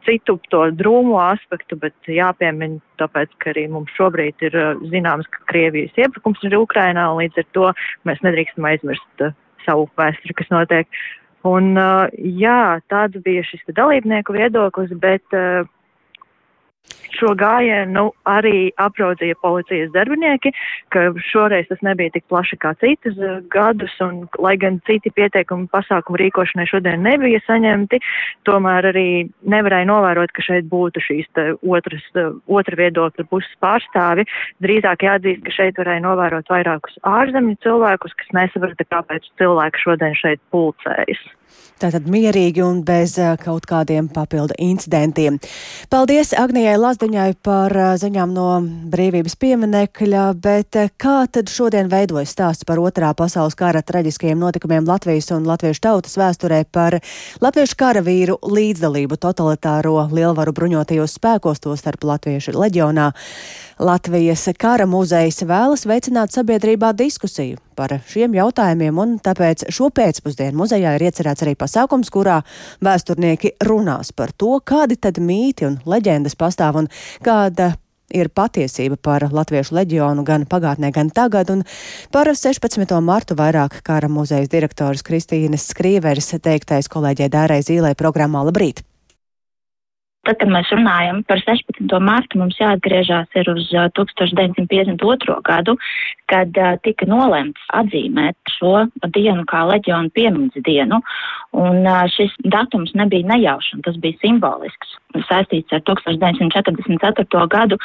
citu 0.04 0.36
to 0.52 0.66
drūmo 0.76 1.16
aspektu, 1.30 1.78
bet 1.80 2.12
jāpiemina 2.20 2.82
tāpēc, 3.00 3.32
ka 3.42 3.52
arī 3.54 3.66
mums 3.72 3.94
šobrīd 3.98 4.44
ir 4.48 4.58
uh, 4.58 4.82
zināms, 4.92 5.28
ka 5.32 5.44
Krievijas 5.52 5.96
iebrukums 6.00 6.42
ir 6.46 6.58
Ukrainā, 6.58 7.08
un 7.12 7.22
līdz 7.22 7.42
ar 7.42 7.48
to 7.56 7.70
mēs 8.08 8.22
nedrīkstam 8.26 8.68
aizmirst 8.68 9.24
uh, 9.24 9.34
savu 9.64 9.88
vēsturi, 10.00 10.36
kas 10.38 10.52
notiek. 10.54 11.00
Un, 11.46 11.76
jā, 12.18 12.80
tāds 12.90 13.20
bija 13.22 13.44
šis 13.46 13.62
dalībnieku 13.70 14.34
viedoklis, 14.34 14.90
bet 14.98 15.22
Šo 17.18 17.32
gājienu 17.38 17.90
nu, 17.94 18.04
arī 18.28 18.70
apraudzīja 18.78 19.38
policijas 19.42 19.90
darbinieki, 19.94 20.52
ka 20.94 21.08
šoreiz 21.30 21.66
tas 21.70 21.80
nebija 21.82 22.12
tik 22.14 22.26
plaši 22.30 22.58
kā 22.62 22.74
citus 22.78 23.16
uh, 23.18 23.40
gadus, 23.52 23.94
un 24.04 24.26
lai 24.44 24.54
gan 24.60 24.78
citi 24.86 25.10
pieteikumi 25.16 25.66
pasākumu 25.72 26.20
rīkošanai 26.20 26.68
šodien 26.70 27.02
nebija 27.06 27.40
saņemti, 27.46 28.00
tomēr 28.48 28.90
arī 28.92 29.08
nevarēja 29.50 29.88
novērot, 29.90 30.34
ka 30.36 30.44
šeit 30.46 30.68
būtu 30.70 31.02
šīs 31.08 31.42
otras, 31.66 32.04
uh, 32.14 32.36
otra 32.60 32.78
viedokļa 32.84 33.26
puses 33.32 33.58
pārstāvi. 33.64 34.28
Drīzāk 34.64 35.08
jāatzīst, 35.08 35.42
ka 35.46 35.56
šeit 35.58 35.80
varēja 35.80 36.04
novērot 36.04 36.52
vairākus 36.52 37.00
ārzemju 37.08 37.58
cilvēkus, 37.66 38.14
kas 38.20 38.36
nesaprata, 38.36 38.90
kāpēc 38.94 39.32
cilvēki 39.40 39.84
šodien 39.86 40.16
šeit 40.18 40.44
pulcējas. 40.54 41.26
Tātad 41.78 42.08
mierīgi 42.10 42.62
un 42.64 42.80
bez 42.82 43.12
uh, 43.22 43.36
kaut 43.38 43.66
kādiem 43.70 44.08
papildu 44.10 44.56
incidentiem. 44.58 45.36
Paldies 45.92 46.32
Agnijai 46.34 46.74
Lazdiņai 46.74 47.28
par 47.46 47.74
uh, 47.76 47.92
ziņām 48.00 48.32
no 48.34 48.46
brīvības 48.90 49.36
pieminekļa, 49.38 50.24
bet 50.42 50.78
uh, 50.80 50.88
kā 50.98 51.20
tad 51.30 51.52
šodien 51.52 51.90
veidojas 51.92 52.34
stāsts 52.34 52.66
par 52.66 52.82
otrā 52.82 53.12
pasaules 53.14 53.54
kara 53.58 53.84
traģiskajiem 53.86 54.42
notikumiem 54.42 54.90
Latvijas 54.90 55.30
un 55.36 55.46
latviešu 55.46 55.84
tautas 55.86 56.18
vēsturē 56.18 56.64
par 56.74 56.98
latviešu 57.44 57.78
karavīru 57.78 58.40
līdzdalību 58.42 59.20
totalitāro 59.22 60.08
lielvaru 60.10 60.56
bruņotajos 60.58 61.14
spēkos, 61.20 61.62
to 61.62 61.78
starp 61.78 62.02
latviešu 62.10 62.58
leģionā? 62.58 63.12
Latvijas 63.78 64.48
kara 64.58 64.90
muzejs 64.90 65.44
vēlas 65.46 65.86
veicināt 65.86 66.34
sabiedrībā 66.34 66.90
diskusiju 66.98 67.67
par 67.78 67.94
šiem 68.10 68.34
jautājumiem, 68.36 68.98
un 68.98 69.16
tāpēc 69.22 69.68
šo 69.74 69.92
pēcpusdienu 69.94 70.58
muzejā 70.64 70.96
ir 70.96 71.08
iecerēts 71.08 71.46
arī 71.46 71.54
pasākums, 71.58 72.10
kurā 72.14 72.40
vēsturnieki 72.84 73.54
runās 73.68 74.10
par 74.16 74.34
to, 74.34 74.58
kādi 74.66 74.98
tad 74.98 75.20
mīti 75.22 75.68
un 75.68 75.78
leģendas 75.86 76.38
pastāv 76.38 76.82
un 76.82 76.90
kāda 77.24 77.76
ir 78.14 78.30
patiesība 78.32 78.96
par 79.02 79.28
Latviešu 79.32 79.76
leģionu 79.76 80.24
gan 80.26 80.46
pagātnē, 80.48 80.90
gan 80.96 81.12
tagad, 81.14 81.52
un 81.52 81.64
par 82.14 82.30
16. 82.32 82.96
martu 83.04 83.36
vairāk 83.38 83.82
kara 83.86 84.08
muzejas 84.08 84.50
direktors 84.52 85.04
Kristīnas 85.06 85.68
Skrīveris 85.74 86.32
teiktais 86.42 86.88
kolēģē 86.92 87.32
Dārai 87.32 87.60
Zīlē 87.64 87.94
programmā 87.98 88.46
Labrīt! 88.48 88.87
Tad, 90.28 90.36
kad 90.42 90.50
mēs 90.52 90.68
runājam 90.68 91.22
par 91.24 91.40
16. 91.40 91.94
martu, 92.04 92.36
mums 92.36 92.58
jāatgriežas 92.60 93.30
uz 93.48 93.70
1952. 93.96 95.36
gadu, 95.46 95.72
kad 96.28 96.58
tika 96.84 97.06
nolemts 97.08 97.62
atzīmēt 97.72 98.36
šo 98.58 98.74
dienu 99.14 99.46
kā 99.48 99.62
leģionu 99.70 100.12
piemiņas 100.12 100.66
dienu. 100.66 100.98
Un 101.56 101.88
šis 102.12 102.34
datums 102.44 102.92
nebija 102.92 103.24
nejaušs, 103.30 103.78
tas 103.86 103.96
bija 104.02 104.18
simbolisks, 104.20 104.90
saistīts 105.30 105.72
ar 105.72 105.80
1944. 105.88 107.46
gadu, 107.56 107.80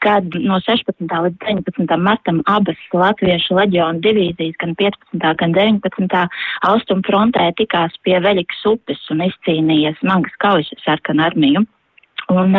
kad 0.00 0.32
no 0.46 0.62
16. 0.64 0.96
līdz 0.96 1.36
19. 1.44 2.00
martam 2.00 2.40
abas 2.48 2.80
latviešu 2.96 3.60
leģionu 3.60 4.00
divīzijas, 4.00 4.56
gan 4.64 4.72
15. 4.80 5.28
gan 5.44 5.52
19. 5.60 6.24
austrumu 6.72 7.04
frontē 7.04 7.52
tikās 7.60 8.00
pie 8.00 8.16
Veļikas 8.24 8.64
upes 8.72 9.04
un 9.12 9.26
izcīnīja 9.28 9.92
smagas 10.00 10.40
kaujas 10.40 10.72
sarkanu 10.88 11.28
armiju. 11.28 11.66
Un 12.32 12.54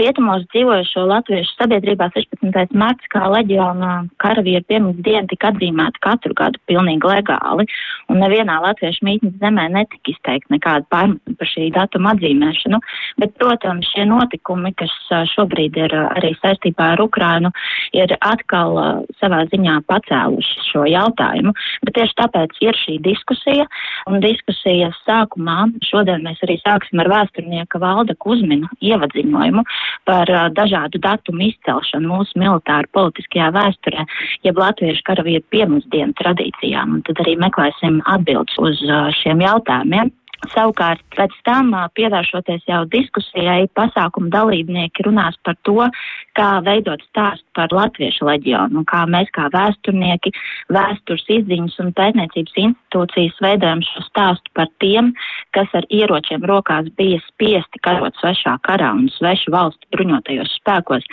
rietumos 0.00 0.46
dzīvojušo 0.48 1.02
latviešu 1.10 1.56
sabiedrībā 1.58 2.08
16. 2.14 2.72
marts 2.78 3.08
kā 3.12 3.26
leģiona 3.28 4.06
karavīru 4.22 4.64
piemiņas 4.70 5.02
diena 5.04 5.28
tika 5.28 5.50
atzīmēta 5.52 6.00
katru 6.04 6.36
gadu 6.38 6.60
pilnīgi 6.70 7.08
legāli, 7.10 7.66
un 8.08 8.20
nevienā 8.22 8.60
latviešu 8.64 9.04
mītnes 9.06 9.36
zemē 9.42 9.66
netika 9.74 10.14
izteikta 10.14 10.54
nekāda 10.54 10.88
pārmetuma 10.94 11.36
par 11.40 11.50
šī 11.50 11.68
datuma 11.74 12.14
atzīmēšanu, 12.14 12.80
bet, 13.20 13.34
protams, 13.40 13.90
šie 13.92 14.06
notikumi, 14.08 14.72
kas 14.80 14.94
šobrīd 15.34 15.76
ir 15.80 15.96
arī 16.00 16.32
saistībā 16.40 16.94
ar 16.94 17.04
Ukrainu, 17.04 17.52
ir 17.96 18.16
atkal 18.20 19.04
savā 19.20 19.42
ziņā 19.52 19.80
pacēluši 19.90 20.66
šo 20.70 20.86
jautājumu, 20.88 21.52
bet 21.84 21.96
tieši 21.98 22.18
tāpēc 22.22 22.56
ir 22.64 22.78
šī 22.84 22.96
diskusija, 23.04 23.68
un 24.08 24.22
diskusijas 24.24 24.96
sākumā 25.04 25.66
šodien 25.90 26.24
mēs 26.24 26.40
arī 26.46 26.56
sāksim 26.62 27.02
ar 27.02 27.10
vēsturnieka 27.12 27.80
Valda 27.82 28.16
Kuzminu 28.20 28.70
ievadu 28.80 29.09
paziņojumu 29.10 29.64
par 30.08 30.30
dažādu 30.54 31.00
datumu 31.02 31.48
izcelšanu 31.50 32.08
mūsu 32.08 32.38
militāru 32.40 32.88
politiskajā 32.96 33.50
vēsturē, 33.56 34.06
jeb 34.46 34.58
latviešu 34.58 35.04
karavīru 35.08 35.44
piemsdienu 35.50 36.16
tradīcijām, 36.20 36.96
un 36.98 37.04
tad 37.06 37.20
arī 37.24 37.36
meklēsim 37.40 38.00
atbildes 38.06 38.56
uz 38.58 38.82
šiem 39.20 39.44
jautājumiem. 39.44 40.14
Savukārt, 40.48 41.02
pēc 41.12 41.34
tam, 41.44 41.74
pievēršoties 41.92 42.62
jau 42.64 42.86
diskusijai, 42.88 43.68
pasākumu 43.76 44.30
dalībnieki 44.32 45.04
runās 45.04 45.36
par 45.44 45.58
to, 45.68 45.84
kā 46.38 46.48
veidot 46.64 47.02
stāstu 47.10 47.44
par 47.54 47.68
latviešu 47.76 48.24
leģionu 48.24 48.80
un 48.80 48.86
kā 48.88 49.04
mēs 49.04 49.28
kā 49.36 49.50
vēsturnieki, 49.52 50.32
vēstures 50.72 51.26
izziņas 51.36 51.76
un 51.84 51.92
pētniecības 51.92 52.56
institūcijas 52.56 52.89
veidojam 53.40 53.82
šo 53.84 54.02
stāstu 54.08 54.50
par 54.54 54.68
tiem, 54.80 55.12
kas 55.54 55.68
ar 55.74 55.84
ieročiem 55.90 56.42
rokās 56.42 56.88
bija 56.96 57.20
spiesti 57.28 57.78
karot 57.82 58.14
svešā 58.20 58.58
karā 58.66 58.92
un 58.94 59.08
svešu 59.08 59.52
valstu 59.52 59.86
bruņotajos 59.92 60.56
spēkos. 60.60 61.04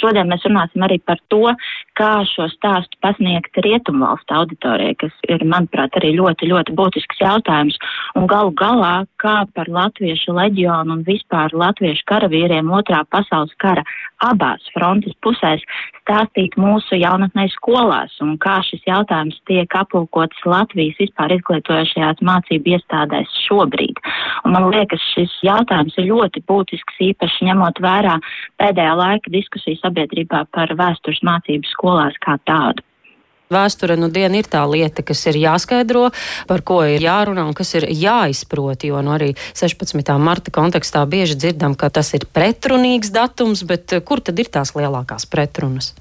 Šodien 0.00 0.28
mēs 0.28 0.44
runāsim 0.44 0.82
arī 0.82 0.98
par 1.04 1.18
to, 1.28 1.54
kā 1.98 2.24
šo 2.26 2.48
stāstu 2.52 2.98
pasniegt 3.00 3.56
rietumvalstu 3.56 4.34
auditorijai, 4.34 4.94
kas 5.00 5.12
ir, 5.28 5.44
manuprāt, 5.44 5.94
arī 5.96 6.14
ļoti, 6.16 6.48
ļoti 6.52 6.76
būtisks 6.76 7.20
jautājums. 7.20 7.76
Un 8.16 8.26
galu 8.26 8.52
galā, 8.56 9.04
kā 9.22 9.44
par 9.54 9.68
latviešu 9.68 10.34
leģionu 10.36 10.98
un 10.98 11.04
vispār 11.06 11.52
latviešu 11.52 12.04
karavīriem 12.08 12.70
otrā 12.72 13.04
pasaules 13.10 13.52
kara 13.62 13.84
abās 14.22 14.64
frontes 14.74 15.14
pusēs 15.24 15.62
stāstīt 16.02 16.56
mūsu 16.58 16.98
jaunatnē 16.98 17.46
skolās 17.54 18.14
un 18.24 18.34
kā 18.42 18.58
šis 18.66 18.82
jautājums 18.86 19.38
tiek 19.46 19.70
aplūkots 19.78 20.42
Latvijas 20.46 20.98
vispār 20.98 21.21
izglītojošajās 21.30 22.22
mācību 22.26 22.74
iestādēs 22.74 23.30
šobrīd. 23.46 24.00
Un 24.42 24.56
man 24.56 24.66
liekas, 24.74 25.02
šis 25.14 25.38
jautājums 25.46 25.94
ir 26.00 26.10
ļoti 26.10 26.42
būtisks, 26.48 26.98
īpaši 27.12 27.50
ņemot 27.50 27.78
vērā 27.84 28.18
pēdējā 28.58 28.94
laika 28.98 29.30
diskusiju 29.30 29.78
sabiedrībā 29.78 30.46
par 30.50 30.74
vēstures 30.74 31.22
mācību 31.22 31.70
skolās 31.70 32.18
kā 32.24 32.40
tādu. 32.48 32.82
Vēsture 33.52 33.98
nu 34.00 34.08
diena 34.08 34.40
ir 34.40 34.48
tā 34.48 34.62
lieta, 34.68 35.04
kas 35.04 35.26
ir 35.28 35.36
jāskaidro, 35.42 36.06
par 36.48 36.62
ko 36.64 36.80
ir 36.88 37.04
jārunā 37.04 37.44
un 37.44 37.56
kas 37.56 37.74
ir 37.76 37.84
jāizprot, 37.90 38.86
jo 38.88 39.02
nu 39.04 39.12
arī 39.16 39.32
16. 39.52 40.14
marta 40.16 40.54
kontekstā 40.54 41.04
bieži 41.04 41.36
dzirdam, 41.36 41.76
ka 41.76 41.92
tas 41.92 42.14
ir 42.16 42.24
pretrunīgs 42.32 43.12
datums, 43.12 43.66
bet 43.68 43.92
eh, 43.92 44.00
kur 44.00 44.24
tad 44.24 44.40
ir 44.40 44.48
tās 44.48 44.72
lielākās 44.78 45.28
pretrunas? 45.28 45.92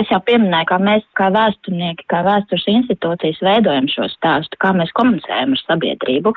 Es 0.00 0.08
jau 0.08 0.22
pieminēju, 0.24 0.68
kā 0.70 0.78
mēs, 0.80 1.02
kā 1.18 1.28
vēsturnieki, 1.34 2.06
kā 2.08 2.22
vēstures 2.24 2.64
institūcijas, 2.70 3.42
veidojam 3.44 3.88
šo 3.92 4.06
stāstu, 4.08 4.56
kā 4.62 4.70
mēs 4.76 4.92
komunicējam 4.96 5.52
ar 5.52 5.60
sabiedrību. 5.66 6.32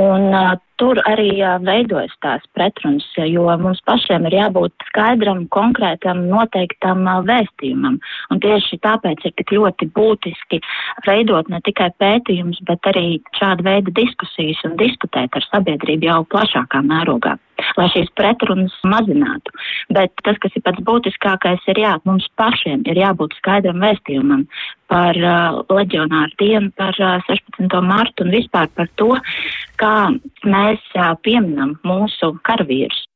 Un 0.00 0.26
uh, 0.34 0.52
tur 0.78 0.98
arī 1.10 1.28
uh, 1.38 1.58
veidojas 1.62 2.14
tās 2.24 2.42
pretrunas, 2.54 3.06
jo 3.14 3.46
mums 3.62 3.82
pašiem 3.86 4.26
ir 4.26 4.36
jābūt 4.40 4.86
skaidram, 4.88 5.44
konkrētam, 5.54 6.24
noteiktam 6.30 7.06
uh, 7.06 7.20
vēstījumam. 7.26 8.00
Un 8.30 8.42
tieši 8.42 8.80
tāpēc 8.86 9.22
ir 9.26 9.36
tik 9.38 9.54
ļoti 9.54 9.90
būtiski 9.94 10.62
veidot 11.06 11.50
ne 11.50 11.62
tikai 11.66 11.92
pētījumus, 12.02 12.62
bet 12.70 12.90
arī 12.90 13.20
šādu 13.38 13.66
veidu 13.66 13.94
diskusijas 13.98 14.62
un 14.66 14.74
diskutēt 14.82 15.38
ar 15.38 15.46
sabiedrību 15.50 16.10
jau 16.10 16.24
plašākā 16.34 16.82
mērogā 16.86 17.38
lai 17.80 17.88
šīs 17.94 18.12
pretrunas 18.18 18.76
mazinātu. 18.86 19.54
Bet 19.96 20.14
tas, 20.24 20.38
kas 20.42 20.56
ir 20.56 20.64
pats 20.66 20.84
būtiskākais, 20.86 21.64
ir 21.72 21.82
jā, 21.82 21.96
mums 22.08 22.28
pašiem 22.40 22.84
ir 22.90 23.00
jābūt 23.00 23.36
skaidram 23.40 23.82
vēstījumam 23.82 24.46
par 24.90 25.18
uh, 25.18 25.60
leģionāru 25.70 26.36
dienu, 26.40 26.72
par 26.78 26.96
uh, 27.00 27.18
16. 27.28 27.70
martu 27.86 28.26
un 28.26 28.34
vispār 28.34 28.70
par 28.76 28.90
to, 29.00 29.14
kā 29.80 29.94
mēs 30.44 30.82
uh, 30.96 31.14
pieminam 31.24 31.78
mūsu 31.86 32.34
karavīrus. 32.46 33.06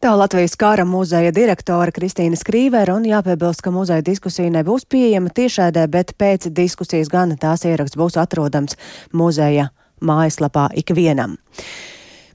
Tā 0.00 0.14
Latvijas 0.16 0.54
kara 0.56 0.86
muzeja 0.88 1.28
direktore 1.36 1.92
Kristīna 1.92 2.38
Skrīvera 2.40 2.94
un 2.96 3.04
jāpiebilst, 3.04 3.60
ka 3.60 3.72
muzeja 3.74 4.00
diskusija 4.00 4.48
nebūs 4.54 4.86
pieejama 4.88 5.28
tiešēdē, 5.36 5.82
bet 5.92 6.14
pēc 6.16 6.48
diskusijas 6.56 7.10
gan 7.12 7.34
tās 7.36 7.66
ieraksts 7.68 8.00
būs 8.00 8.16
atrodams 8.16 8.78
muzeja 9.12 9.68
mājaslapā 10.00 10.70
ikvienam. 10.80 11.36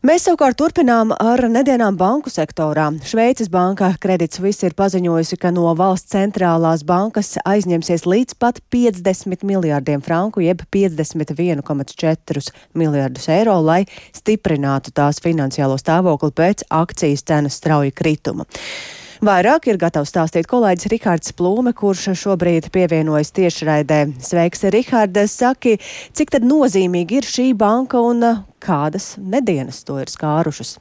Mēs 0.05 0.27
savukārt 0.27 0.59
turpinām 0.59 1.15
ar 1.17 1.41
nedēļām 1.49 1.95
banku 1.97 2.29
sektorā. 2.29 2.91
Šveices 3.09 3.47
banka 3.49 3.87
Credit 3.97 4.35
Suisse 4.37 4.67
ir 4.67 4.75
paziņojusi, 4.77 5.37
ka 5.41 5.49
no 5.49 5.71
valsts 5.73 6.13
centrālās 6.13 6.83
bankas 6.85 7.31
aizņemsies 7.41 8.05
līdz 8.05 8.35
pat 8.37 8.59
50 8.69 9.41
miljārdiem 9.49 10.03
franku, 10.05 10.43
jeb 10.45 10.61
51,4 10.75 12.43
miljārdus 12.77 13.25
eiro, 13.33 13.55
lai 13.65 13.79
stiprinātu 14.13 14.93
tās 14.93 15.23
finansiālo 15.25 15.79
stāvokli 15.81 16.29
pēc 16.37 16.67
akcijas 16.69 17.25
cenas 17.25 17.57
strauja 17.57 17.95
krituma. 17.95 18.45
Vairāk 19.25 19.65
ir 19.71 19.79
gatavs 19.81 20.11
stāstīt 20.11 20.45
kolēģis 20.45 20.89
Rikārds 20.91 21.31
Plūme, 21.33 21.71
kurš 21.73 22.11
šobrīd 22.19 22.67
pievienojas 22.69 23.31
tiešraidē. 23.33 24.03
Sveiks, 24.21 24.61
Rikārd! 24.69 25.17
Saki, 25.31 25.79
cik 26.13 26.35
tad 26.35 26.45
nozīmīgi 26.45 27.23
ir 27.23 27.25
šī 27.25 27.45
banka 27.57 28.03
un 28.05 28.21
kādas 28.61 29.15
nedēļas 29.17 29.81
to 29.87 29.97
ir 30.03 30.11
skārušas? 30.13 30.75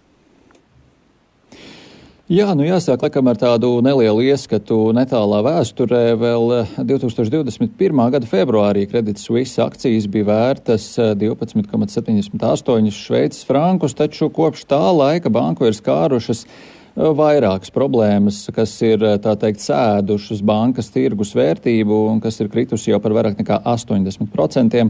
Jā, 2.28 2.50
nu 2.56 2.66
jāsāk 2.66 3.06
laikam 3.06 3.32
ar 3.32 3.40
tādu 3.40 3.70
nelielu 3.84 4.26
ieskatu 4.28 4.90
netālā 4.96 5.40
vēsturē. 5.48 6.04
Vēl 6.20 6.54
2021. 6.84 7.72
Eh, 7.80 8.12
gada 8.18 8.28
februārī 8.28 8.84
Credit 8.90 9.24
Suisse 9.24 9.60
akcijas 9.64 10.10
bija 10.10 10.28
vērtas 10.34 10.90
12,78 11.00 12.76
eh, 12.76 12.92
šveicis 12.92 13.48
frankus, 13.48 13.96
taču 13.96 14.28
kopš 14.28 14.68
tā 14.68 14.84
laika 14.92 15.32
banku 15.32 15.68
ir 15.68 15.76
skārušas 15.76 16.44
eh, 16.44 16.72
vairākas 16.94 17.72
problēmas, 17.74 18.44
kas 18.54 18.72
ir, 18.86 19.02
tā 19.22 19.34
teikt, 19.40 19.62
sēdušas 19.64 20.42
bankas 20.46 20.92
tirgus 20.94 21.34
vērtību 21.34 22.04
un 22.12 22.20
kas 22.22 22.38
ir 22.40 22.50
kritusi 22.52 22.92
jau 22.92 23.00
par 23.02 23.14
vairāk 23.16 23.40
nekā 23.40 23.60
80%. 23.66 24.84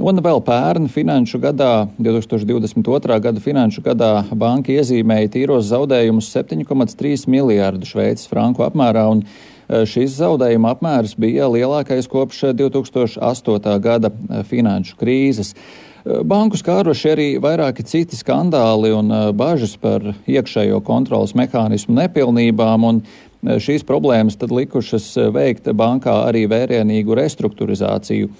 Un 0.00 0.22
vēl 0.22 0.40
pērn 0.46 0.86
finanšu 0.88 1.40
gadā, 1.42 1.88
2022. 1.98 3.18
gada 3.20 3.42
finanšu 3.42 3.82
gadā, 3.84 4.12
banka 4.32 4.72
iezīmēja 4.72 5.32
tīros 5.34 5.66
zaudējumus 5.72 6.30
7,3 6.32 7.26
miljārdu 7.28 7.88
šveicis 7.88 8.30
franku 8.30 8.64
apmērā, 8.64 9.08
un 9.10 9.24
e, 9.26 9.82
šis 9.90 10.14
zaudējuma 10.22 10.72
apmērs 10.76 11.18
bija 11.20 11.50
lielākais 11.50 12.08
kopš 12.08 12.46
2008. 12.62 13.76
gada 13.82 14.14
finanšu 14.48 14.96
krīzes. 15.02 15.52
E, 16.00 16.20
banku 16.24 16.58
skāruši 16.60 17.10
arī 17.12 17.28
vairāki 17.42 17.84
citi 17.84 18.18
skandāli 18.18 18.92
un 18.96 19.12
bažas 19.36 19.76
par 19.80 20.12
iekšējo 20.24 20.80
kontrolas 20.86 21.34
mehānismu 21.38 21.96
nepilnībām, 21.98 22.86
un 22.88 23.02
šīs 23.40 23.84
problēmas 23.88 24.36
tad 24.40 24.52
likušas 24.52 25.12
veikt 25.32 25.70
bankā 25.76 26.16
arī 26.28 26.46
vērienīgu 26.50 27.16
restruktūrizāciju. 27.16 28.32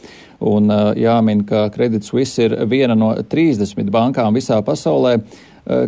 Un 0.50 0.72
jāmin, 0.96 1.44
ka 1.44 1.68
Credit 1.72 2.04
Suisse 2.04 2.40
ir 2.46 2.56
viena 2.68 2.96
no 2.96 3.12
30 3.12 3.90
bankām 3.92 4.36
visā 4.36 4.60
pasaulē, 4.64 5.18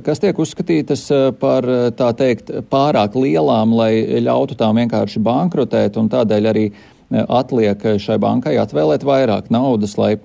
kas 0.05 0.21
tiek 0.21 0.39
uzskatītas 0.39 1.07
par 1.41 1.67
tā 1.97 2.11
teikt 2.17 2.53
pārāk 2.73 3.17
lielām, 3.17 3.73
lai 3.77 4.21
ļautu 4.21 4.59
tām 4.61 4.81
vienkārši 4.83 5.23
bankrotēt, 5.25 5.97
un 5.97 6.13
tādēļ 6.13 6.51
arī 6.53 6.67
atliek 7.13 7.81
šai 8.01 8.19
bankai 8.21 8.59
atvēlēt 8.61 9.05
vairāk 9.09 9.49
naudas, 9.53 9.97
lai, 10.01 10.17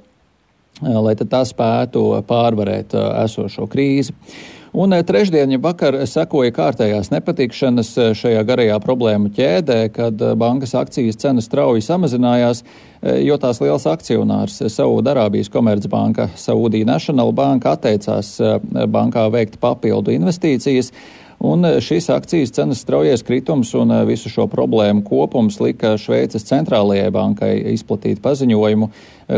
lai 0.81 1.15
tā 1.17 1.41
spētu 1.47 2.05
pārvarēt 2.27 2.93
esošo 3.25 3.65
krīzi. 3.71 4.13
Un 4.77 4.93
eh, 4.93 5.03
trešdien 5.03 5.55
vakar 5.63 5.95
sekoja 6.05 6.51
kārtējās 6.53 7.09
nepatikšanas 7.09 7.91
eh, 7.97 8.11
šajā 8.17 8.43
garajā 8.45 8.75
problēmu 8.83 9.31
ķēdē, 9.33 9.79
kad 9.95 10.21
eh, 10.21 10.33
bankas 10.37 10.75
akcijas 10.77 11.17
cenas 11.17 11.47
strauji 11.49 11.85
samazinājās, 11.85 12.63
jo 13.21 13.35
tās 13.37 13.59
liels 13.61 13.85
akcionārs 13.89 14.55
Saudārābijas 14.73 15.51
Komercbanka 15.53 16.31
Saudī 16.37 16.81
National 16.85 17.29
Bank 17.31 17.67
atteicās 17.69 18.31
bankā 18.89 19.27
veikt 19.31 19.59
papildu 19.61 20.15
investīcijas. 20.15 20.89
Un 21.37 21.61
šīs 21.61 22.09
akcijas 22.09 22.55
cenas 22.57 22.81
straujais 22.81 23.21
kritums 23.21 23.75
un 23.77 23.93
visu 24.09 24.31
šo 24.33 24.47
problēmu 24.49 25.05
kopums 25.05 25.59
lika 25.61 25.93
Šveices 26.01 26.49
centrālajai 26.49 27.11
bankai 27.13 27.51
izplatīt 27.75 28.23
paziņojumu, 28.25 28.89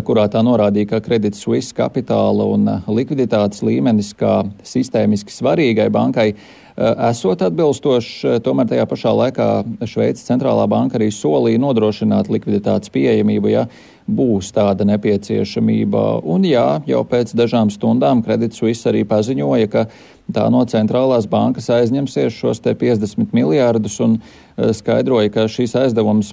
kurā 0.06 0.28
tā 0.30 0.42
norādīja, 0.46 0.94
ka 0.94 1.04
Credit 1.06 1.38
Suisse 1.38 1.74
kapitāla 1.76 2.46
un 2.54 2.68
likviditātes 2.94 3.64
līmenis 3.66 4.14
kā 4.18 4.44
sistēmiski 4.66 5.34
svarīgai 5.34 5.90
bankai 5.94 6.34
esot 6.80 7.42
atbilstošs, 7.44 8.42
tomēr 8.46 8.70
tajā 8.70 8.86
pašā 8.88 9.12
laikā 9.18 9.48
Šveices 9.90 10.28
centrālā 10.30 10.64
banka 10.72 11.00
arī 11.00 11.10
solīja 11.12 11.60
nodrošināt 11.60 12.30
likviditātes 12.32 12.92
pieejamību, 12.94 13.52
ja 13.52 13.66
būs 14.10 14.54
tāda 14.56 14.88
nepieciešamība. 14.88 16.04
Un 16.24 16.48
jā, 16.48 16.68
jau 16.90 17.02
pēc 17.10 17.34
dažām 17.38 17.72
stundām 17.74 18.24
Credit 18.26 18.56
Suisse 18.56 18.88
arī 18.90 19.04
paziņoja, 19.10 19.70
ka 19.74 19.86
tā 20.34 20.46
no 20.54 20.64
centrālās 20.70 21.28
bankas 21.30 21.70
aizņemsies 21.74 22.38
šos 22.38 22.64
50 22.64 23.36
miljārdus 23.36 24.00
un 24.06 24.20
skaidroja, 24.56 25.34
ka 25.34 25.50
šīs 25.52 25.76
aizdevums 25.84 26.32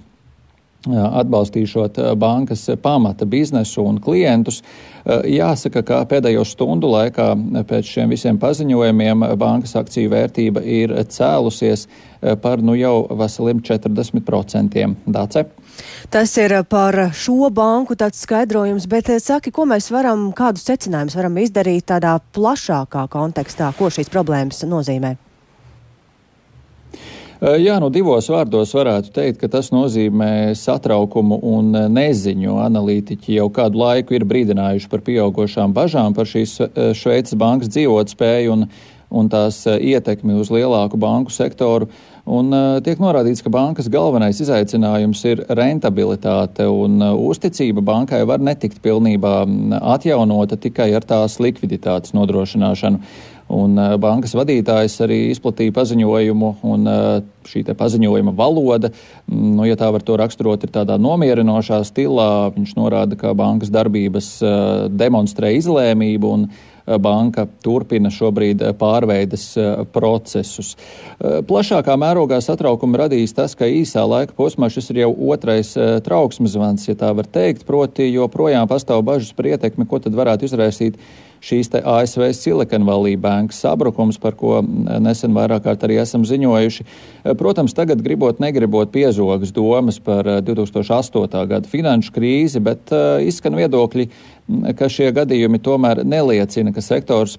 atbalstīšot 0.87 1.99
bankas 2.19 2.69
pamata 2.83 3.27
biznesu 3.27 3.85
un 3.87 4.01
klientus. 4.03 4.63
Jāsaka, 5.07 5.83
ka 5.87 6.01
pēdējo 6.11 6.43
stundu 6.47 6.91
laikā 6.91 7.29
pēc 7.69 7.93
šiem 7.95 8.11
visiem 8.15 8.39
paziņojumiem 8.43 9.23
bankas 9.39 9.77
akciju 9.79 10.11
vērtība 10.15 10.63
ir 10.63 10.95
cēlusies 11.13 11.87
par 12.43 12.63
nu 12.63 12.75
jau 12.79 13.07
veseliem 13.19 13.61
40%. 13.63 14.87
Dace? 15.07 15.45
Tas 16.11 16.33
ir 16.41 16.55
par 16.71 16.97
šo 17.15 17.51
banku 17.55 17.95
tāds 17.99 18.23
skaidrojums, 18.25 18.89
bet 18.91 19.11
saki, 19.23 19.53
ko 19.55 19.67
mēs 19.69 19.91
varam, 19.93 20.31
kādus 20.37 20.67
secinājumus 20.67 21.19
varam 21.19 21.39
izdarīt 21.43 21.87
tādā 21.93 22.17
plašākā 22.35 23.07
kontekstā, 23.13 23.73
ko 23.79 23.93
šīs 23.93 24.11
problēmas 24.13 24.65
nozīmē? 24.67 25.17
Jā, 27.37 27.75
nu 27.83 27.91
divos 27.93 28.31
vārdos 28.33 28.71
varētu 28.73 29.11
teikt, 29.13 29.43
ka 29.43 29.49
tas 29.53 29.69
nozīmē 29.69 30.55
satraukumu 30.57 31.37
un 31.45 31.69
neziņu. 31.93 32.55
Analītiķi 32.65 33.37
jau 33.37 33.51
kādu 33.53 33.83
laiku 33.83 34.17
ir 34.17 34.25
brīdinājuši 34.25 34.89
par 34.89 35.03
pieaugušām 35.05 35.75
bažām 35.77 36.17
par 36.17 36.31
šīs 36.31 36.57
Šveices 36.97 37.37
bankas 37.37 37.69
dzīvotspēju 37.75 38.55
un, 38.55 38.65
un 39.13 39.29
tās 39.29 39.61
ietekmi 39.69 40.39
uz 40.41 40.49
lielāku 40.55 40.97
banku 40.97 41.35
sektoru. 41.35 41.91
Un 42.27 42.51
uh, 42.51 42.81
tiek 42.83 42.99
norādīts, 42.99 43.39
ka 43.45 43.53
bankas 43.55 43.87
galvenais 43.93 44.41
izaicinājums 44.43 45.21
ir 45.31 45.45
rentabilitāte, 45.47 46.67
un 46.67 46.99
uh, 46.99 47.15
uzticība 47.15 47.85
bankai 47.87 48.25
var 48.27 48.43
netikt 48.43 48.81
pilnībā 48.83 49.37
atjaunota 49.95 50.59
tikai 50.59 50.89
ar 50.99 51.07
tās 51.07 51.39
likviditātes 51.39 52.17
nodrošināšanu. 52.19 52.99
Un 53.55 53.79
uh, 53.79 53.95
bankas 54.03 54.35
vadītājs 54.35 54.99
arī 55.07 55.21
izplatīja 55.31 55.77
paziņojumu, 55.79 56.53
un 56.67 56.91
šī 57.47 57.63
paziņojuma 57.79 58.35
valoda, 58.35 58.91
nu, 59.31 59.63
ja 59.63 59.79
tā 59.79 59.93
var 59.95 60.03
to 60.03 60.19
raksturot, 60.19 60.67
ir 60.67 60.75
tādā 60.75 60.99
nomierinošā 60.99 61.79
stilā. 61.87 62.51
Viņš 62.57 62.75
norāda, 62.75 63.15
ka 63.21 63.37
bankas 63.39 63.71
darbības 63.71 64.33
demonstrē 64.91 65.55
izlēmību 65.61 66.39
un 66.41 66.51
banka 66.87 67.47
turpina 67.65 68.11
šobrīd 68.13 68.63
pārveides 68.79 69.47
eh, 69.59 69.83
procesus. 69.93 70.75
Eh, 71.19 71.41
plašākā 71.47 71.97
mērogā 71.99 72.39
satraukumu 72.45 73.03
radīs 73.03 73.35
tas, 73.37 73.57
ka 73.59 73.69
īsā 73.69 74.07
laika 74.07 74.37
posmā 74.39 74.71
šis 74.73 74.93
ir 74.95 75.05
jau 75.05 75.13
otrais 75.33 75.75
eh, 75.77 75.99
trauksmes 76.07 76.55
zvans, 76.55 76.89
ja 76.89 76.97
tā 76.99 77.13
var 77.17 77.27
teikt, 77.27 77.67
proti 77.67 78.11
joprojām 78.13 78.71
pastāv 78.71 79.03
bažas 79.07 79.35
par 79.37 79.51
ietekmi, 79.51 79.89
ko 79.91 80.03
tad 80.03 80.15
varētu 80.19 80.47
izraisīt 80.47 81.01
šīs 81.47 81.69
ASV 81.77 82.31
Silicon 82.35 82.87
Valley 82.89 83.17
Bank 83.21 83.53
sabrukums, 83.55 84.17
par 84.19 84.35
ko 84.39 84.63
nesen 84.65 85.35
vairāk 85.37 85.67
kārt 85.67 85.85
arī 85.85 85.99
esam 86.01 86.25
ziņojuši. 86.27 86.87
Protams, 87.39 87.75
tagad 87.77 88.01
gribot, 88.03 88.41
negribot 88.43 88.91
piezogas 88.91 89.53
domas 89.55 90.01
par 90.03 90.27
2008. 90.43 91.37
gada 91.53 91.69
finanšu 91.69 92.15
krīzi, 92.17 92.63
bet 92.65 92.91
izskan 93.23 93.55
viedokļi, 93.61 94.09
ka 94.79 94.89
šie 94.93 95.11
gadījumi 95.17 95.61
tomēr 95.63 96.05
neliecina, 96.07 96.73
ka 96.75 96.85
sektors 96.85 97.37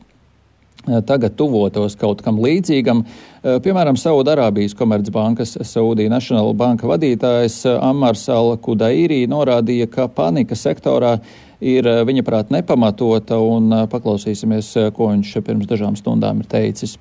tagad 1.07 1.35
tuvotos 1.35 1.97
kaut 1.99 2.21
kam 2.23 2.37
līdzīgam. 2.39 3.01
Piemēram, 3.43 3.97
Saudārābijas 3.99 4.75
Komercbankas 4.77 5.57
Saudija 5.67 6.11
National 6.11 6.53
Banka 6.55 6.87
vadītājs 6.87 7.63
Ammars 7.75 8.27
Al-Kudairī 8.31 9.25
norādīja, 9.27 9.89
ka 9.91 10.07
panika 10.07 10.55
sektorā 10.55 11.17
ir 11.59 11.89
viņa 12.07 12.23
prāt 12.23 12.53
nepamatota, 12.53 13.39
un 13.41 13.73
paklausīsimies, 13.91 14.71
ko 14.95 15.11
viņš 15.11 15.35
pirms 15.43 15.67
dažām 15.67 15.99
stundām 15.99 16.43
ir 16.43 16.51
teicis. 16.51 16.95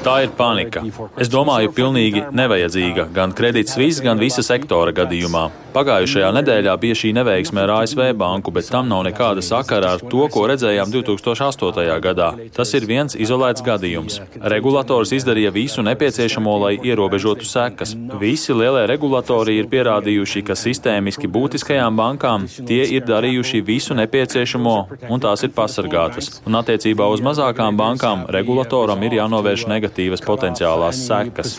Tā 0.00 0.22
ir 0.24 0.30
panika. 0.38 0.80
Es 1.20 1.28
domāju, 1.28 1.68
pilnīgi 1.76 2.22
nevajadzīga 2.32 3.10
gan 3.12 3.34
kredīts 3.36 3.76
viss, 3.76 4.00
gan 4.00 4.16
visa 4.16 4.40
sektora 4.40 4.94
gadījumā. 4.96 5.50
Pagājušajā 5.74 6.30
nedēļā 6.34 6.72
bija 6.82 6.96
šī 6.98 7.10
neveiksme 7.14 7.60
ar 7.62 7.72
ASV 7.74 8.00
banku, 8.18 8.50
bet 8.56 8.70
tam 8.72 8.88
nav 8.90 9.04
nekāda 9.06 9.44
sakara 9.44 9.92
ar 9.98 10.00
to, 10.00 10.24
ko 10.32 10.46
redzējām 10.48 10.88
2008. 10.94 12.00
gadā. 12.06 12.30
Tas 12.56 12.72
ir 12.74 12.88
viens 12.88 13.14
izolēts 13.14 13.62
gadījums. 13.62 14.16
Regulators 14.54 15.12
izdarīja 15.14 15.52
visu 15.54 15.84
nepieciešamo, 15.84 16.56
lai 16.64 16.72
ierobežotu 16.80 17.46
sekas. 17.46 17.92
Visi 18.18 18.56
lielie 18.56 18.86
regulatori 18.88 19.58
ir 19.60 19.68
pierādījuši, 19.70 20.42
ka 20.48 20.56
sistēmiski 20.56 21.28
būtiskajām 21.30 22.00
bankām 22.00 22.48
tie 22.64 22.80
ir 22.96 23.04
darījuši 23.06 23.62
visu 23.62 24.00
nepieciešamo 24.00 24.76
un 25.12 25.22
tās 25.22 25.44
ir 25.46 25.54
pasargātas 25.54 26.29
un 26.46 26.60
attiecībā 26.60 27.08
uz 27.12 27.20
mazākām 27.24 27.78
bankām 27.80 28.26
regulatoram 28.36 29.02
ir 29.08 29.18
jānovērš 29.20 29.66
negatīvas 29.72 30.24
potenciālās 30.26 31.04
sekas. 31.08 31.58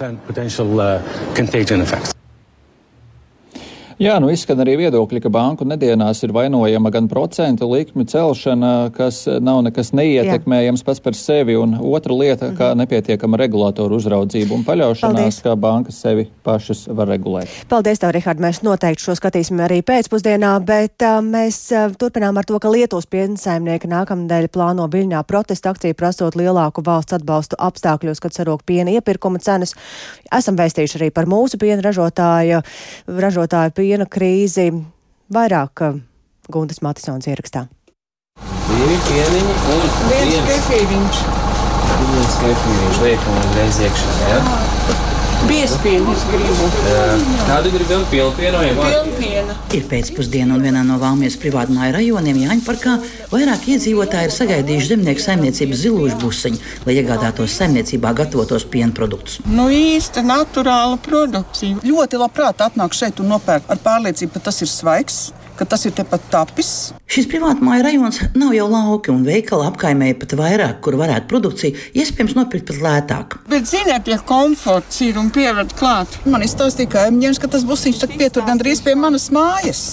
Jā, 4.02 4.16
nu 4.18 4.32
izskan 4.34 4.58
arī 4.64 4.80
viedokļi, 4.80 5.20
ka 5.22 5.30
banku 5.30 5.66
nedienās 5.70 6.24
ir 6.26 6.32
vainojama 6.34 6.90
gan 6.90 7.06
procentu 7.06 7.68
likmi 7.70 8.02
celšana, 8.10 8.90
kas 8.96 9.28
nav 9.38 9.60
nekas 9.68 9.92
neietekmējams 9.94 10.82
Jā. 10.82 10.86
pats 10.88 11.04
par 11.06 11.14
sevi, 11.14 11.54
un 11.54 11.76
otra 11.78 12.16
lieta, 12.18 12.48
mm 12.48 12.50
-hmm. 12.50 12.58
kā 12.58 12.70
mhm. 12.72 12.80
nepietiekama 12.82 13.38
regulātoru 13.38 14.00
uzraudzība 14.02 14.56
un 14.56 14.64
paļaušanās, 14.66 15.14
Paldies. 15.14 15.42
kā 15.46 15.54
bankas 15.56 16.02
sevi 16.02 16.26
pašas 16.44 16.88
var 16.88 17.08
regulēt. 17.14 17.48
Paldies, 17.70 18.00
tev, 18.00 18.12
Rihard. 18.12 18.40
Mēs 18.40 18.64
noteikti 18.64 19.04
šo 19.04 19.14
skatīsim 19.20 19.62
arī 19.62 19.84
pēcpusdienā, 19.86 20.60
bet 20.66 20.98
uh, 21.06 21.22
mēs 21.22 21.70
uh, 21.70 21.94
turpinām 21.94 22.38
ar 22.38 22.46
to, 22.46 22.60
ka 22.60 22.72
Lietuvas 22.72 23.06
piensaimnieki 23.06 23.88
nākamnedēļ 23.88 24.48
plāno 24.48 24.90
Viļņā 24.90 25.24
protesta 25.24 25.70
akciju 25.70 25.94
prasot 25.94 26.36
lielāku 26.36 26.82
valsts 26.86 27.14
atbalstu 27.14 27.56
apstākļos, 27.60 28.20
kad 28.20 28.34
sarūk 28.34 28.66
piena 28.66 28.90
iepirkuma 28.90 29.38
cenas. 29.40 29.76
Esam 30.38 30.58
vēstījuši 30.58 30.98
arī 30.98 31.12
par 31.12 31.26
mūsu 31.26 31.58
piena 31.58 31.82
ražotāju, 31.82 32.62
ražotāju 33.08 33.72
piena 33.72 33.91
piena 33.92 34.08
krīzi. 34.08 34.70
Vairāk 35.36 35.82
Guntas 36.52 36.80
Matisons 36.86 37.28
ierakstā. 37.28 37.66
Divi 38.70 38.98
pieniņi 39.08 39.56
un 39.74 39.82
viens 40.08 40.38
kefīriņš. 40.48 41.20
Viens 42.00 42.38
kefīriņš 42.44 43.02
liekam 43.04 43.42
uzreiz 43.42 43.82
iekšā, 43.84 44.16
jā? 44.32 44.40
Biespienu 45.50 46.12
es 46.14 46.24
gribu. 46.30 46.68
Kādu 47.48 47.72
gribam 47.74 48.04
pilnpienu 48.12 48.60
vai 48.62 48.70
pilnpienu? 48.78 49.56
Ir 49.74 49.88
pēcpusdiena 49.90 50.56
un 50.56 50.64
vienā 50.66 50.84
no 50.86 51.00
Valmijas 51.02 51.38
privātmāja 51.42 51.96
rajoniem 51.98 52.44
Jāņparkā 52.44 52.94
vairāk 53.32 53.66
iedzīvotāji 53.74 54.30
ir 54.30 54.36
sagaidījuši 54.36 54.92
zemnieku 54.94 55.24
saimniecības 55.26 55.84
zilošu 55.84 56.20
busiņu, 56.22 56.62
lai 56.86 56.98
iegādātos 57.00 57.58
saimniecībā 57.58 58.14
gatavotos 58.22 58.68
piena 58.70 58.94
produktus. 58.96 59.40
Nu 59.50 59.70
īsta 59.74 60.24
naturāla 60.26 61.02
produkcija. 61.02 61.82
Ļoti 61.86 62.22
labprāt 62.22 62.62
atnāk 62.68 62.98
šeit 62.98 63.24
un 63.24 63.34
nopērk 63.34 63.70
ar 63.72 63.82
pārliecību, 63.82 64.36
ka 64.38 64.50
tas 64.52 64.62
ir 64.62 64.70
svaigs 64.70 65.22
ka 65.62 65.68
tas 65.70 65.86
ir 65.86 65.94
tepat 65.94 66.24
tapis. 66.34 66.90
Šis 67.12 67.28
privātmāja 67.30 67.84
rajons 67.86 68.18
nav 68.34 68.56
jau 68.56 68.66
lauki, 68.72 69.12
un 69.14 69.22
veikala 69.28 69.68
apkaimē 69.70 70.08
pat 70.18 70.34
vairāk, 70.40 70.80
kur 70.82 70.96
varētu 70.98 71.30
produkciju 71.30 71.84
iespējams 72.02 72.34
nopirkt 72.34 72.72
pat 72.72 72.80
lētāk. 72.82 73.36
Bet, 73.52 73.68
ziniet, 73.70 74.10
ja 74.10 74.18
komforts 74.26 75.04
ir 75.06 75.20
un 75.22 75.30
pieredze 75.34 75.78
klāt, 75.78 76.16
man 76.26 76.42
izstāstīja 76.42 76.90
kaimiņš, 76.96 77.42
ka 77.44 77.50
tas 77.54 77.66
būsiņš 77.68 78.00
pietur 78.16 78.48
gandrīz 78.48 78.82
pie 78.82 78.96
manas 78.98 79.28
mājas. 79.34 79.84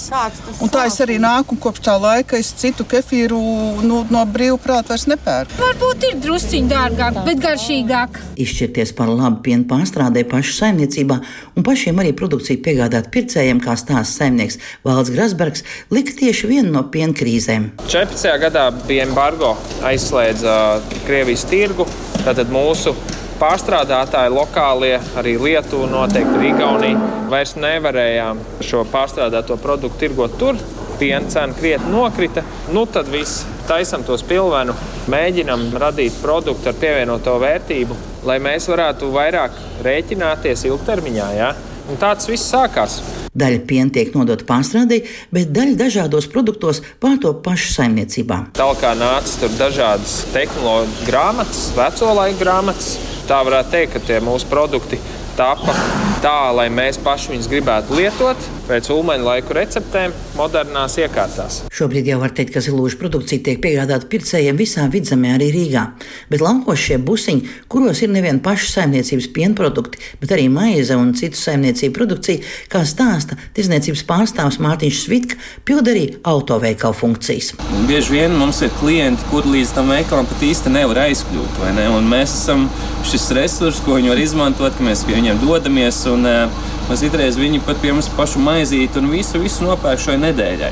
Un 0.65 0.73
tā 0.73 0.87
es 0.89 0.97
arī 1.05 1.19
nāku, 1.21 1.53
un 1.53 1.61
kopš 1.67 1.85
tā 1.85 1.99
laika 2.01 2.39
es 2.41 2.55
citu 2.57 2.87
kefīru 2.89 3.43
nu, 3.85 4.01
no 4.09 4.25
brīvprāta 4.33 4.95
vairs 4.95 5.05
nepērku. 5.11 5.59
Varbūt 5.61 6.09
ir 6.09 6.17
drusciņi 6.25 6.73
dārgāk, 6.73 7.21
bet 7.29 7.45
garšīgāk. 7.45 8.23
Izšķirties 8.41 8.95
par 8.97 9.13
labu 9.13 9.43
pienu 9.45 9.69
pārstrādē 9.69 10.25
pašu 10.33 10.57
saimniecībā 10.63 11.21
un 11.59 11.67
pašiem 11.67 12.01
arī 12.01 12.15
produkciju 12.17 12.63
piegādāt 12.65 13.13
pircējiem, 13.13 13.61
kā 13.65 13.77
stāsta 13.77 14.23
saimnieks 14.23 14.61
Valds 14.87 15.13
Grasbergs 15.13 15.58
Lembergs 15.59 15.65
lika 15.91 16.13
tieši 16.13 16.47
vienu 16.47 16.73
no 16.73 16.83
piena 16.91 17.13
krīzēm. 17.13 17.73
14. 17.89 18.39
gadā 18.41 18.71
bija 18.87 19.07
embargo, 19.07 19.57
aizslēdza 19.83 20.81
Krievijas 21.07 21.45
tirgu. 21.49 21.87
Tātad 22.25 22.51
mūsu 22.51 22.95
pārstrādātāji, 23.39 24.35
lokālie, 24.35 24.99
arī 25.17 25.39
Lietuva, 25.39 25.89
noteikti 25.89 26.37
arī 26.39 26.51
Igaunija, 26.53 27.11
vairs 27.31 27.55
nevarējām 27.57 28.41
šo 28.61 28.85
pārstrādāto 28.91 29.57
produktu 29.63 30.07
tirgot 30.07 30.39
tur. 30.39 30.59
Piena 30.99 31.31
cena 31.31 31.55
krietni 31.55 31.93
nokrita. 31.93 32.43
Nu, 32.75 32.83
tad 32.91 33.07
viss 33.07 33.45
taisam 33.69 34.03
tos 34.03 34.25
pilvenu, 34.27 34.75
mēģinam 35.07 35.69
radīt 35.79 36.17
produktu 36.19 36.73
ar 36.73 36.75
pievienoto 36.81 37.37
vērtību, 37.39 37.97
lai 38.27 38.41
mēs 38.43 38.67
varētu 38.67 39.13
vairāk 39.15 39.61
rēķināties 39.87 40.67
ilgtermiņā. 40.67 41.29
Ja? 41.39 41.53
Un 41.89 41.97
tāds 42.01 42.29
viss 42.29 42.51
sākās. 42.53 42.99
Daļa 43.39 43.61
piena 43.69 43.93
tiek 43.95 44.11
nodota 44.17 44.45
pārstrādē, 44.49 44.99
bet 45.33 45.53
daļa 45.57 45.77
dažādos 45.81 46.29
produktos 46.33 46.83
pārtop 47.01 47.41
pašu 47.47 47.73
saimniecībā. 47.77 48.41
Tālāk 48.59 48.85
nāca 49.01 49.41
tur 49.43 49.55
dažādas 49.61 50.19
tehnoloģiju 50.35 51.09
grāmatas, 51.09 51.65
veco 51.79 52.13
laiku 52.21 52.43
grāmatas. 52.45 52.93
Tā 53.29 53.41
varētu 53.45 53.77
teikt, 53.77 53.97
ka 53.97 54.07
tie 54.09 54.21
mūsu 54.25 54.49
produkti 54.53 55.01
tapa 55.39 55.77
tā, 56.23 56.51
lai 56.55 56.67
mēs 56.73 56.99
paši 57.05 57.35
viņus 57.35 57.49
gribētu 57.51 57.97
lietot 57.99 58.47
pēc 58.69 58.91
ulmaņa 58.93 59.25
laiku 59.25 59.55
receptēm, 59.57 60.13
modernās 60.37 60.99
iekārtās. 61.01 61.63
Šobrīd 61.73 62.11
jau 62.11 62.19
var 62.21 62.35
teikt, 62.37 62.53
ka 62.53 62.63
zilūža 62.65 62.99
produkcija 63.01 63.45
tiek 63.47 63.61
piegādāta 63.63 64.09
pircējiem 64.11 64.59
visā 64.59 64.85
vidzemē, 64.93 65.33
arī 65.39 65.49
Rīgā. 65.55 65.85
Bet 66.29 66.45
laukos 66.45 66.83
šie 66.83 66.99
busiņi, 67.01 67.55
kuros 67.73 68.03
ir 68.05 68.13
nevien 68.13 68.43
pašu 68.45 68.69
saimniecības 68.75 69.31
pienprodukti, 69.37 70.03
bet 70.21 70.35
arī 70.37 70.49
maize 70.53 70.99
un 70.99 71.15
citu 71.17 71.41
saimniecību 71.41 71.97
produkcija, 71.97 72.45
kā 72.73 72.85
stāsta 72.89 73.39
tirzniecības 73.57 74.05
pārstāvs 74.09 74.61
Mārtiņš 74.65 75.01
Svitka, 75.07 75.41
pild 75.65 75.89
arī 75.89 76.05
autoveikalu 76.29 76.99
funkcijas. 76.99 77.55
Bieži 77.89 78.19
vien 78.19 78.37
mums 78.37 78.61
ir 78.67 78.75
klienti, 78.83 79.25
kur 79.33 79.49
līdz 79.49 79.75
tam 79.79 79.95
veikalam 79.95 80.29
pat 80.29 80.45
īsti 80.45 80.75
nevar 80.77 81.07
aizkļūt. 81.07 81.63
Ne? 81.79 81.89
Un 81.97 82.11
mēs 82.11 82.37
esam 82.37 82.69
šis 83.09 83.31
resurs, 83.39 83.81
ko 83.87 83.97
viņi 83.97 84.13
var 84.13 84.21
izmantot, 84.21 84.77
ka 84.77 84.85
mēs 84.85 85.07
pie 85.09 85.17
viņiem 85.17 85.41
dodamies. 85.47 86.05
Un, 86.09 86.27
uh, 86.27 86.67
Mēs 86.89 87.03
itreiz 87.05 87.37
viņi 87.37 87.59
pat 87.67 87.83
pie 87.83 87.91
mums 87.93 88.07
pašu 88.17 88.41
maizīti 88.41 88.97
un 88.97 89.11
visu, 89.13 89.37
visu 89.43 89.61
nopērk 89.67 90.01
šai 90.01 90.15
nedēļai. 90.23 90.71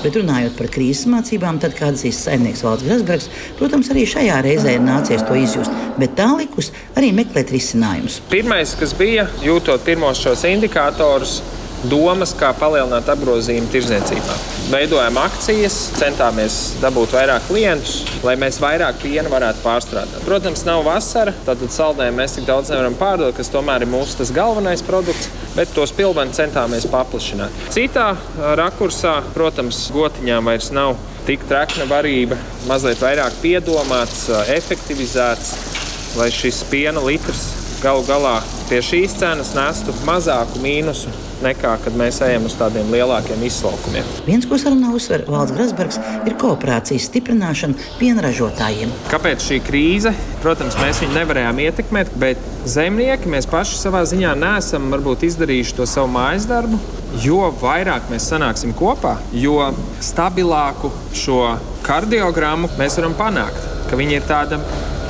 Bet 0.00 0.16
runājot 0.16 0.56
par 0.56 0.70
krīzes 0.72 1.04
mācībām, 1.12 1.58
tad 1.60 1.76
kāds 1.76 2.06
ir 2.08 2.14
saimnieks 2.16 2.64
Valds 2.64 2.86
Grasbergs, 2.88 3.28
protams, 3.58 3.90
arī 3.92 4.06
šajā 4.08 4.38
reizē 4.44 4.78
ir 4.78 4.84
nācies 4.84 5.24
to 5.28 5.36
izjust, 5.36 5.76
bet 6.00 6.16
tā 6.16 6.30
likus 6.38 6.70
arī 6.96 7.12
meklēt 7.16 7.52
risinājumus. 7.52 8.22
Pirmais, 8.32 8.72
kas 8.80 8.96
bija, 8.96 9.28
jūtot 9.44 9.84
pirmos 9.84 10.24
šos 10.24 10.46
indikatorus, 10.48 11.42
domas, 11.90 12.34
kā 12.36 12.50
palielināt 12.56 13.08
apgrozījumu 13.12 13.70
tirdzniecībā. 13.72 14.36
Veidojām 14.72 15.18
akcijas, 15.20 15.76
centāmies 15.98 16.58
dabūt 16.82 17.14
vairāk 17.14 17.46
klientus, 17.48 17.98
lai 18.24 18.34
mēs 18.40 18.60
vairāk 18.62 19.00
piena 19.02 19.30
varētu 19.32 19.60
pārstrādāt. 19.64 20.22
Protams, 20.24 20.64
nav 20.68 20.84
vasara, 20.86 21.34
tad 21.46 21.60
saldējumu 21.68 22.20
mēs 22.22 22.38
tik 22.38 22.46
daudz 22.48 22.72
nevaram 22.72 22.96
pārdot, 22.98 23.34
kas 23.36 23.52
tomēr 23.52 23.84
ir 23.84 23.92
mūsu 23.92 24.24
galvenais 24.34 24.84
produkts, 24.86 25.28
bet 25.54 25.72
tos 25.76 25.92
pilveni 25.94 26.36
centāmies 26.36 26.88
paplašināt. 26.90 27.64
Citā 27.74 28.14
rakursā, 28.60 29.18
protams, 29.36 29.86
gotiņām 29.94 30.48
vairs 30.48 30.70
nav 30.74 30.96
tik 31.28 31.44
trakna 31.48 31.86
varība, 31.88 32.38
mazliet 32.68 33.00
vairāk 33.04 33.36
piedomāts, 33.44 34.26
efektivizēts, 34.56 35.52
lai 36.18 36.30
šis 36.32 36.64
piena 36.70 37.02
litrs 37.04 37.46
galu 37.84 38.04
galā 38.08 38.38
pie 38.68 38.78
šīs 38.84 39.18
cenas 39.20 39.50
nestu 39.56 39.92
mazāku 40.08 40.62
mīnusu 40.62 41.10
nekā 41.44 41.74
kad 41.84 41.96
mēs 41.98 42.20
ejam 42.24 42.48
uz 42.48 42.56
tādiem 42.58 42.90
lielākiem 42.94 43.42
izslaukumiem. 43.46 44.08
Viens, 44.26 44.46
ko 44.48 44.58
sarunā 44.60 44.92
uzsver 44.96 45.26
Valds 45.28 45.54
Grasbergs, 45.54 46.00
ir 46.28 46.36
kooperācijas 46.40 47.08
stiprināšana 47.10 47.78
pienražotājiem. 48.00 48.92
Kāpēc 49.12 49.44
šī 49.48 49.60
krīze? 49.66 50.14
Protams, 50.42 50.78
mēs 50.80 51.02
viņu 51.04 51.16
nevarējām 51.18 51.60
ietekmēt, 51.66 52.12
bet 52.20 52.40
zemnieki 52.68 53.30
mēs 53.32 53.48
paši 53.50 53.78
savā 53.80 54.04
ziņā 54.08 54.34
neesam 54.40 54.90
varbūt 54.92 55.26
izdarījuši 55.28 55.78
to 55.78 55.88
savu 55.88 56.12
mājas 56.16 56.48
darbu. 56.50 56.80
Jo 57.22 57.52
vairāk 57.60 58.08
mēs 58.10 58.26
sanāksim 58.32 58.72
kopā, 58.74 59.14
jo 59.38 59.68
stabilāku 60.02 60.90
šo 61.14 61.54
kardiogrammu 61.86 62.72
mēs 62.80 62.98
varam 62.98 63.14
panākt. 63.18 63.70
Ka 63.86 63.98
viņi 64.00 64.18
ir 64.18 64.26
tāda 64.26 64.58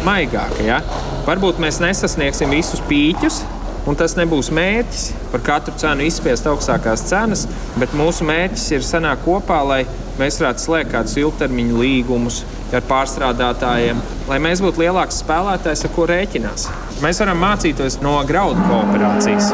maigāka. 0.05 0.61
Ja? 0.67 0.83
Varbūt 1.25 1.61
mēs 1.63 1.81
nesasniegsim 1.81 2.53
visus 2.53 2.83
pīķus, 2.91 3.41
Un 3.85 3.99
tas 4.01 4.15
nebūs 4.17 4.49
mērķis 4.55 5.03
par 5.33 5.43
katru 5.45 5.75
cenu 5.81 6.07
izspiest 6.09 6.47
augstākās 6.49 7.05
cenas, 7.11 7.45
bet 7.77 7.93
mūsu 7.97 8.25
mērķis 8.25 8.71
ir 8.79 8.87
sanākt 8.87 9.27
kopā, 9.27 9.61
lai 9.69 9.83
mēs 10.21 10.41
varētu 10.41 10.65
slēgt 10.65 10.95
kādus 10.95 11.19
ilgtermiņa 11.21 11.83
līgumus 11.83 12.41
ar 12.75 12.83
pārstrādātājiem, 12.89 14.01
lai 14.31 14.41
mēs 14.43 14.65
būtu 14.65 14.83
lielāks 14.87 15.21
spēlētājs, 15.23 15.85
ar 15.85 15.95
ko 15.95 16.09
rēķinās. 16.11 16.67
Mēs 17.05 17.19
varam 17.21 17.37
mācīties 17.37 17.99
no 18.01 18.15
graudu 18.25 18.63
kooperācijas. 18.65 19.51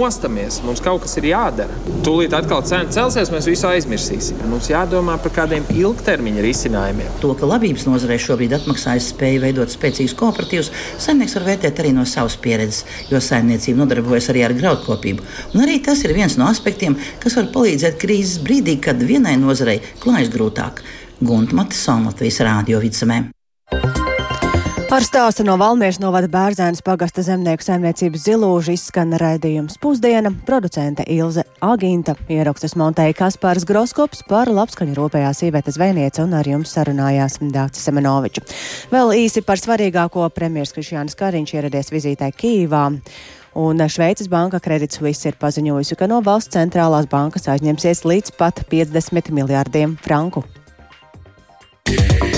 Mostamies, 0.00 0.56
mums 0.64 0.80
kaut 0.82 1.04
kas 1.04 1.12
ir 1.20 1.28
jādara. 1.28 1.76
Tūlīt 2.02 2.32
atkal 2.34 2.64
cena 2.66 2.90
celsies, 2.90 3.28
mēs 3.30 3.46
visu 3.46 3.68
aizmirsīsim. 3.68 4.40
Mums 4.50 4.66
jādomā 4.72 5.14
par 5.22 5.30
kādiem 5.36 5.68
ilgtermiņa 5.70 6.42
risinājumiem. 6.42 7.12
To, 7.22 7.36
ka 7.38 7.46
labības 7.46 7.84
nozarē 7.86 8.16
šobrīd 8.24 8.56
atmaksājas 8.56 9.12
spēja 9.12 9.44
veidot 9.44 9.70
spēcīgus 9.70 10.16
kooperatīvus, 10.18 10.72
saimnieks 11.04 11.36
var 11.38 11.46
vērtēt 11.52 11.82
arī 11.84 11.92
no 11.94 12.06
savas 12.08 12.34
pieredzes, 12.42 12.82
jo 13.12 13.20
saimniecība 13.22 13.84
nodarbojas 13.84 14.32
arī 14.32 14.42
ar 14.48 14.56
graudkopību. 14.58 15.28
Un 15.52 15.62
arī 15.62 15.76
tas 15.86 16.02
ir 16.02 16.16
viens 16.16 16.34
no 16.40 16.48
aspektiem, 16.50 16.96
kas 17.22 17.38
var 17.38 17.52
palīdzēt 17.54 18.00
krīzes 18.02 18.42
brīdī, 18.42 18.80
kad 18.82 19.06
vienai 19.06 19.36
nozarei 19.38 19.78
klājas 20.02 20.34
grūtāk. 20.34 20.82
Gunta 21.22 21.54
Matisona 21.60 22.10
Latvijas 22.10 22.42
Rādio 22.42 22.82
vidzemē. 22.82 23.20
Ar 24.92 25.00
stāstu 25.00 25.40
no 25.40 25.54
Valmieras 25.56 25.96
novada 26.02 26.28
Bērzēnas 26.28 26.82
pagasta 26.84 27.22
zemnieku 27.24 27.64
saimniecības 27.64 28.26
zilūža 28.26 28.74
izskan 28.74 29.14
raidījums 29.16 29.78
pusdiena. 29.80 30.28
Producente 30.44 31.06
Ilze 31.08 31.46
Agīnta 31.64 32.12
ierakstas 32.28 32.74
montēja 32.76 33.14
Kaspārs 33.16 33.64
Groskops 33.64 34.20
par 34.28 34.50
labskaņu 34.52 34.92
rūpējās 34.98 35.40
īvētas 35.48 35.78
vēniece 35.80 36.20
un 36.26 36.36
ar 36.36 36.50
jums 36.50 36.74
sarunājās 36.76 37.38
Dācis 37.40 37.88
Semenoviča. 37.88 38.44
Vēl 38.92 39.14
īsi 39.22 39.40
par 39.46 39.62
svarīgāko 39.62 40.26
premjeras 40.36 40.74
Krišjānis 40.76 41.16
Kariņš 41.16 41.54
ieradies 41.56 41.88
vizītē 41.94 42.28
Kīvā 42.36 42.82
un 43.64 43.86
Šveices 43.96 44.28
banka 44.28 44.60
Credit 44.60 44.92
Suisse 44.92 45.24
ir 45.32 45.40
paziņojusi, 45.40 45.96
ka 45.96 46.10
no 46.12 46.20
valsts 46.20 46.52
centrālās 46.58 47.08
bankas 47.08 47.48
aizņemsies 47.48 48.04
līdz 48.04 48.36
pat 48.36 48.60
50 48.68 49.32
miljārdiem 49.40 49.96
franku. 50.04 50.44
Yeah. 51.88 52.31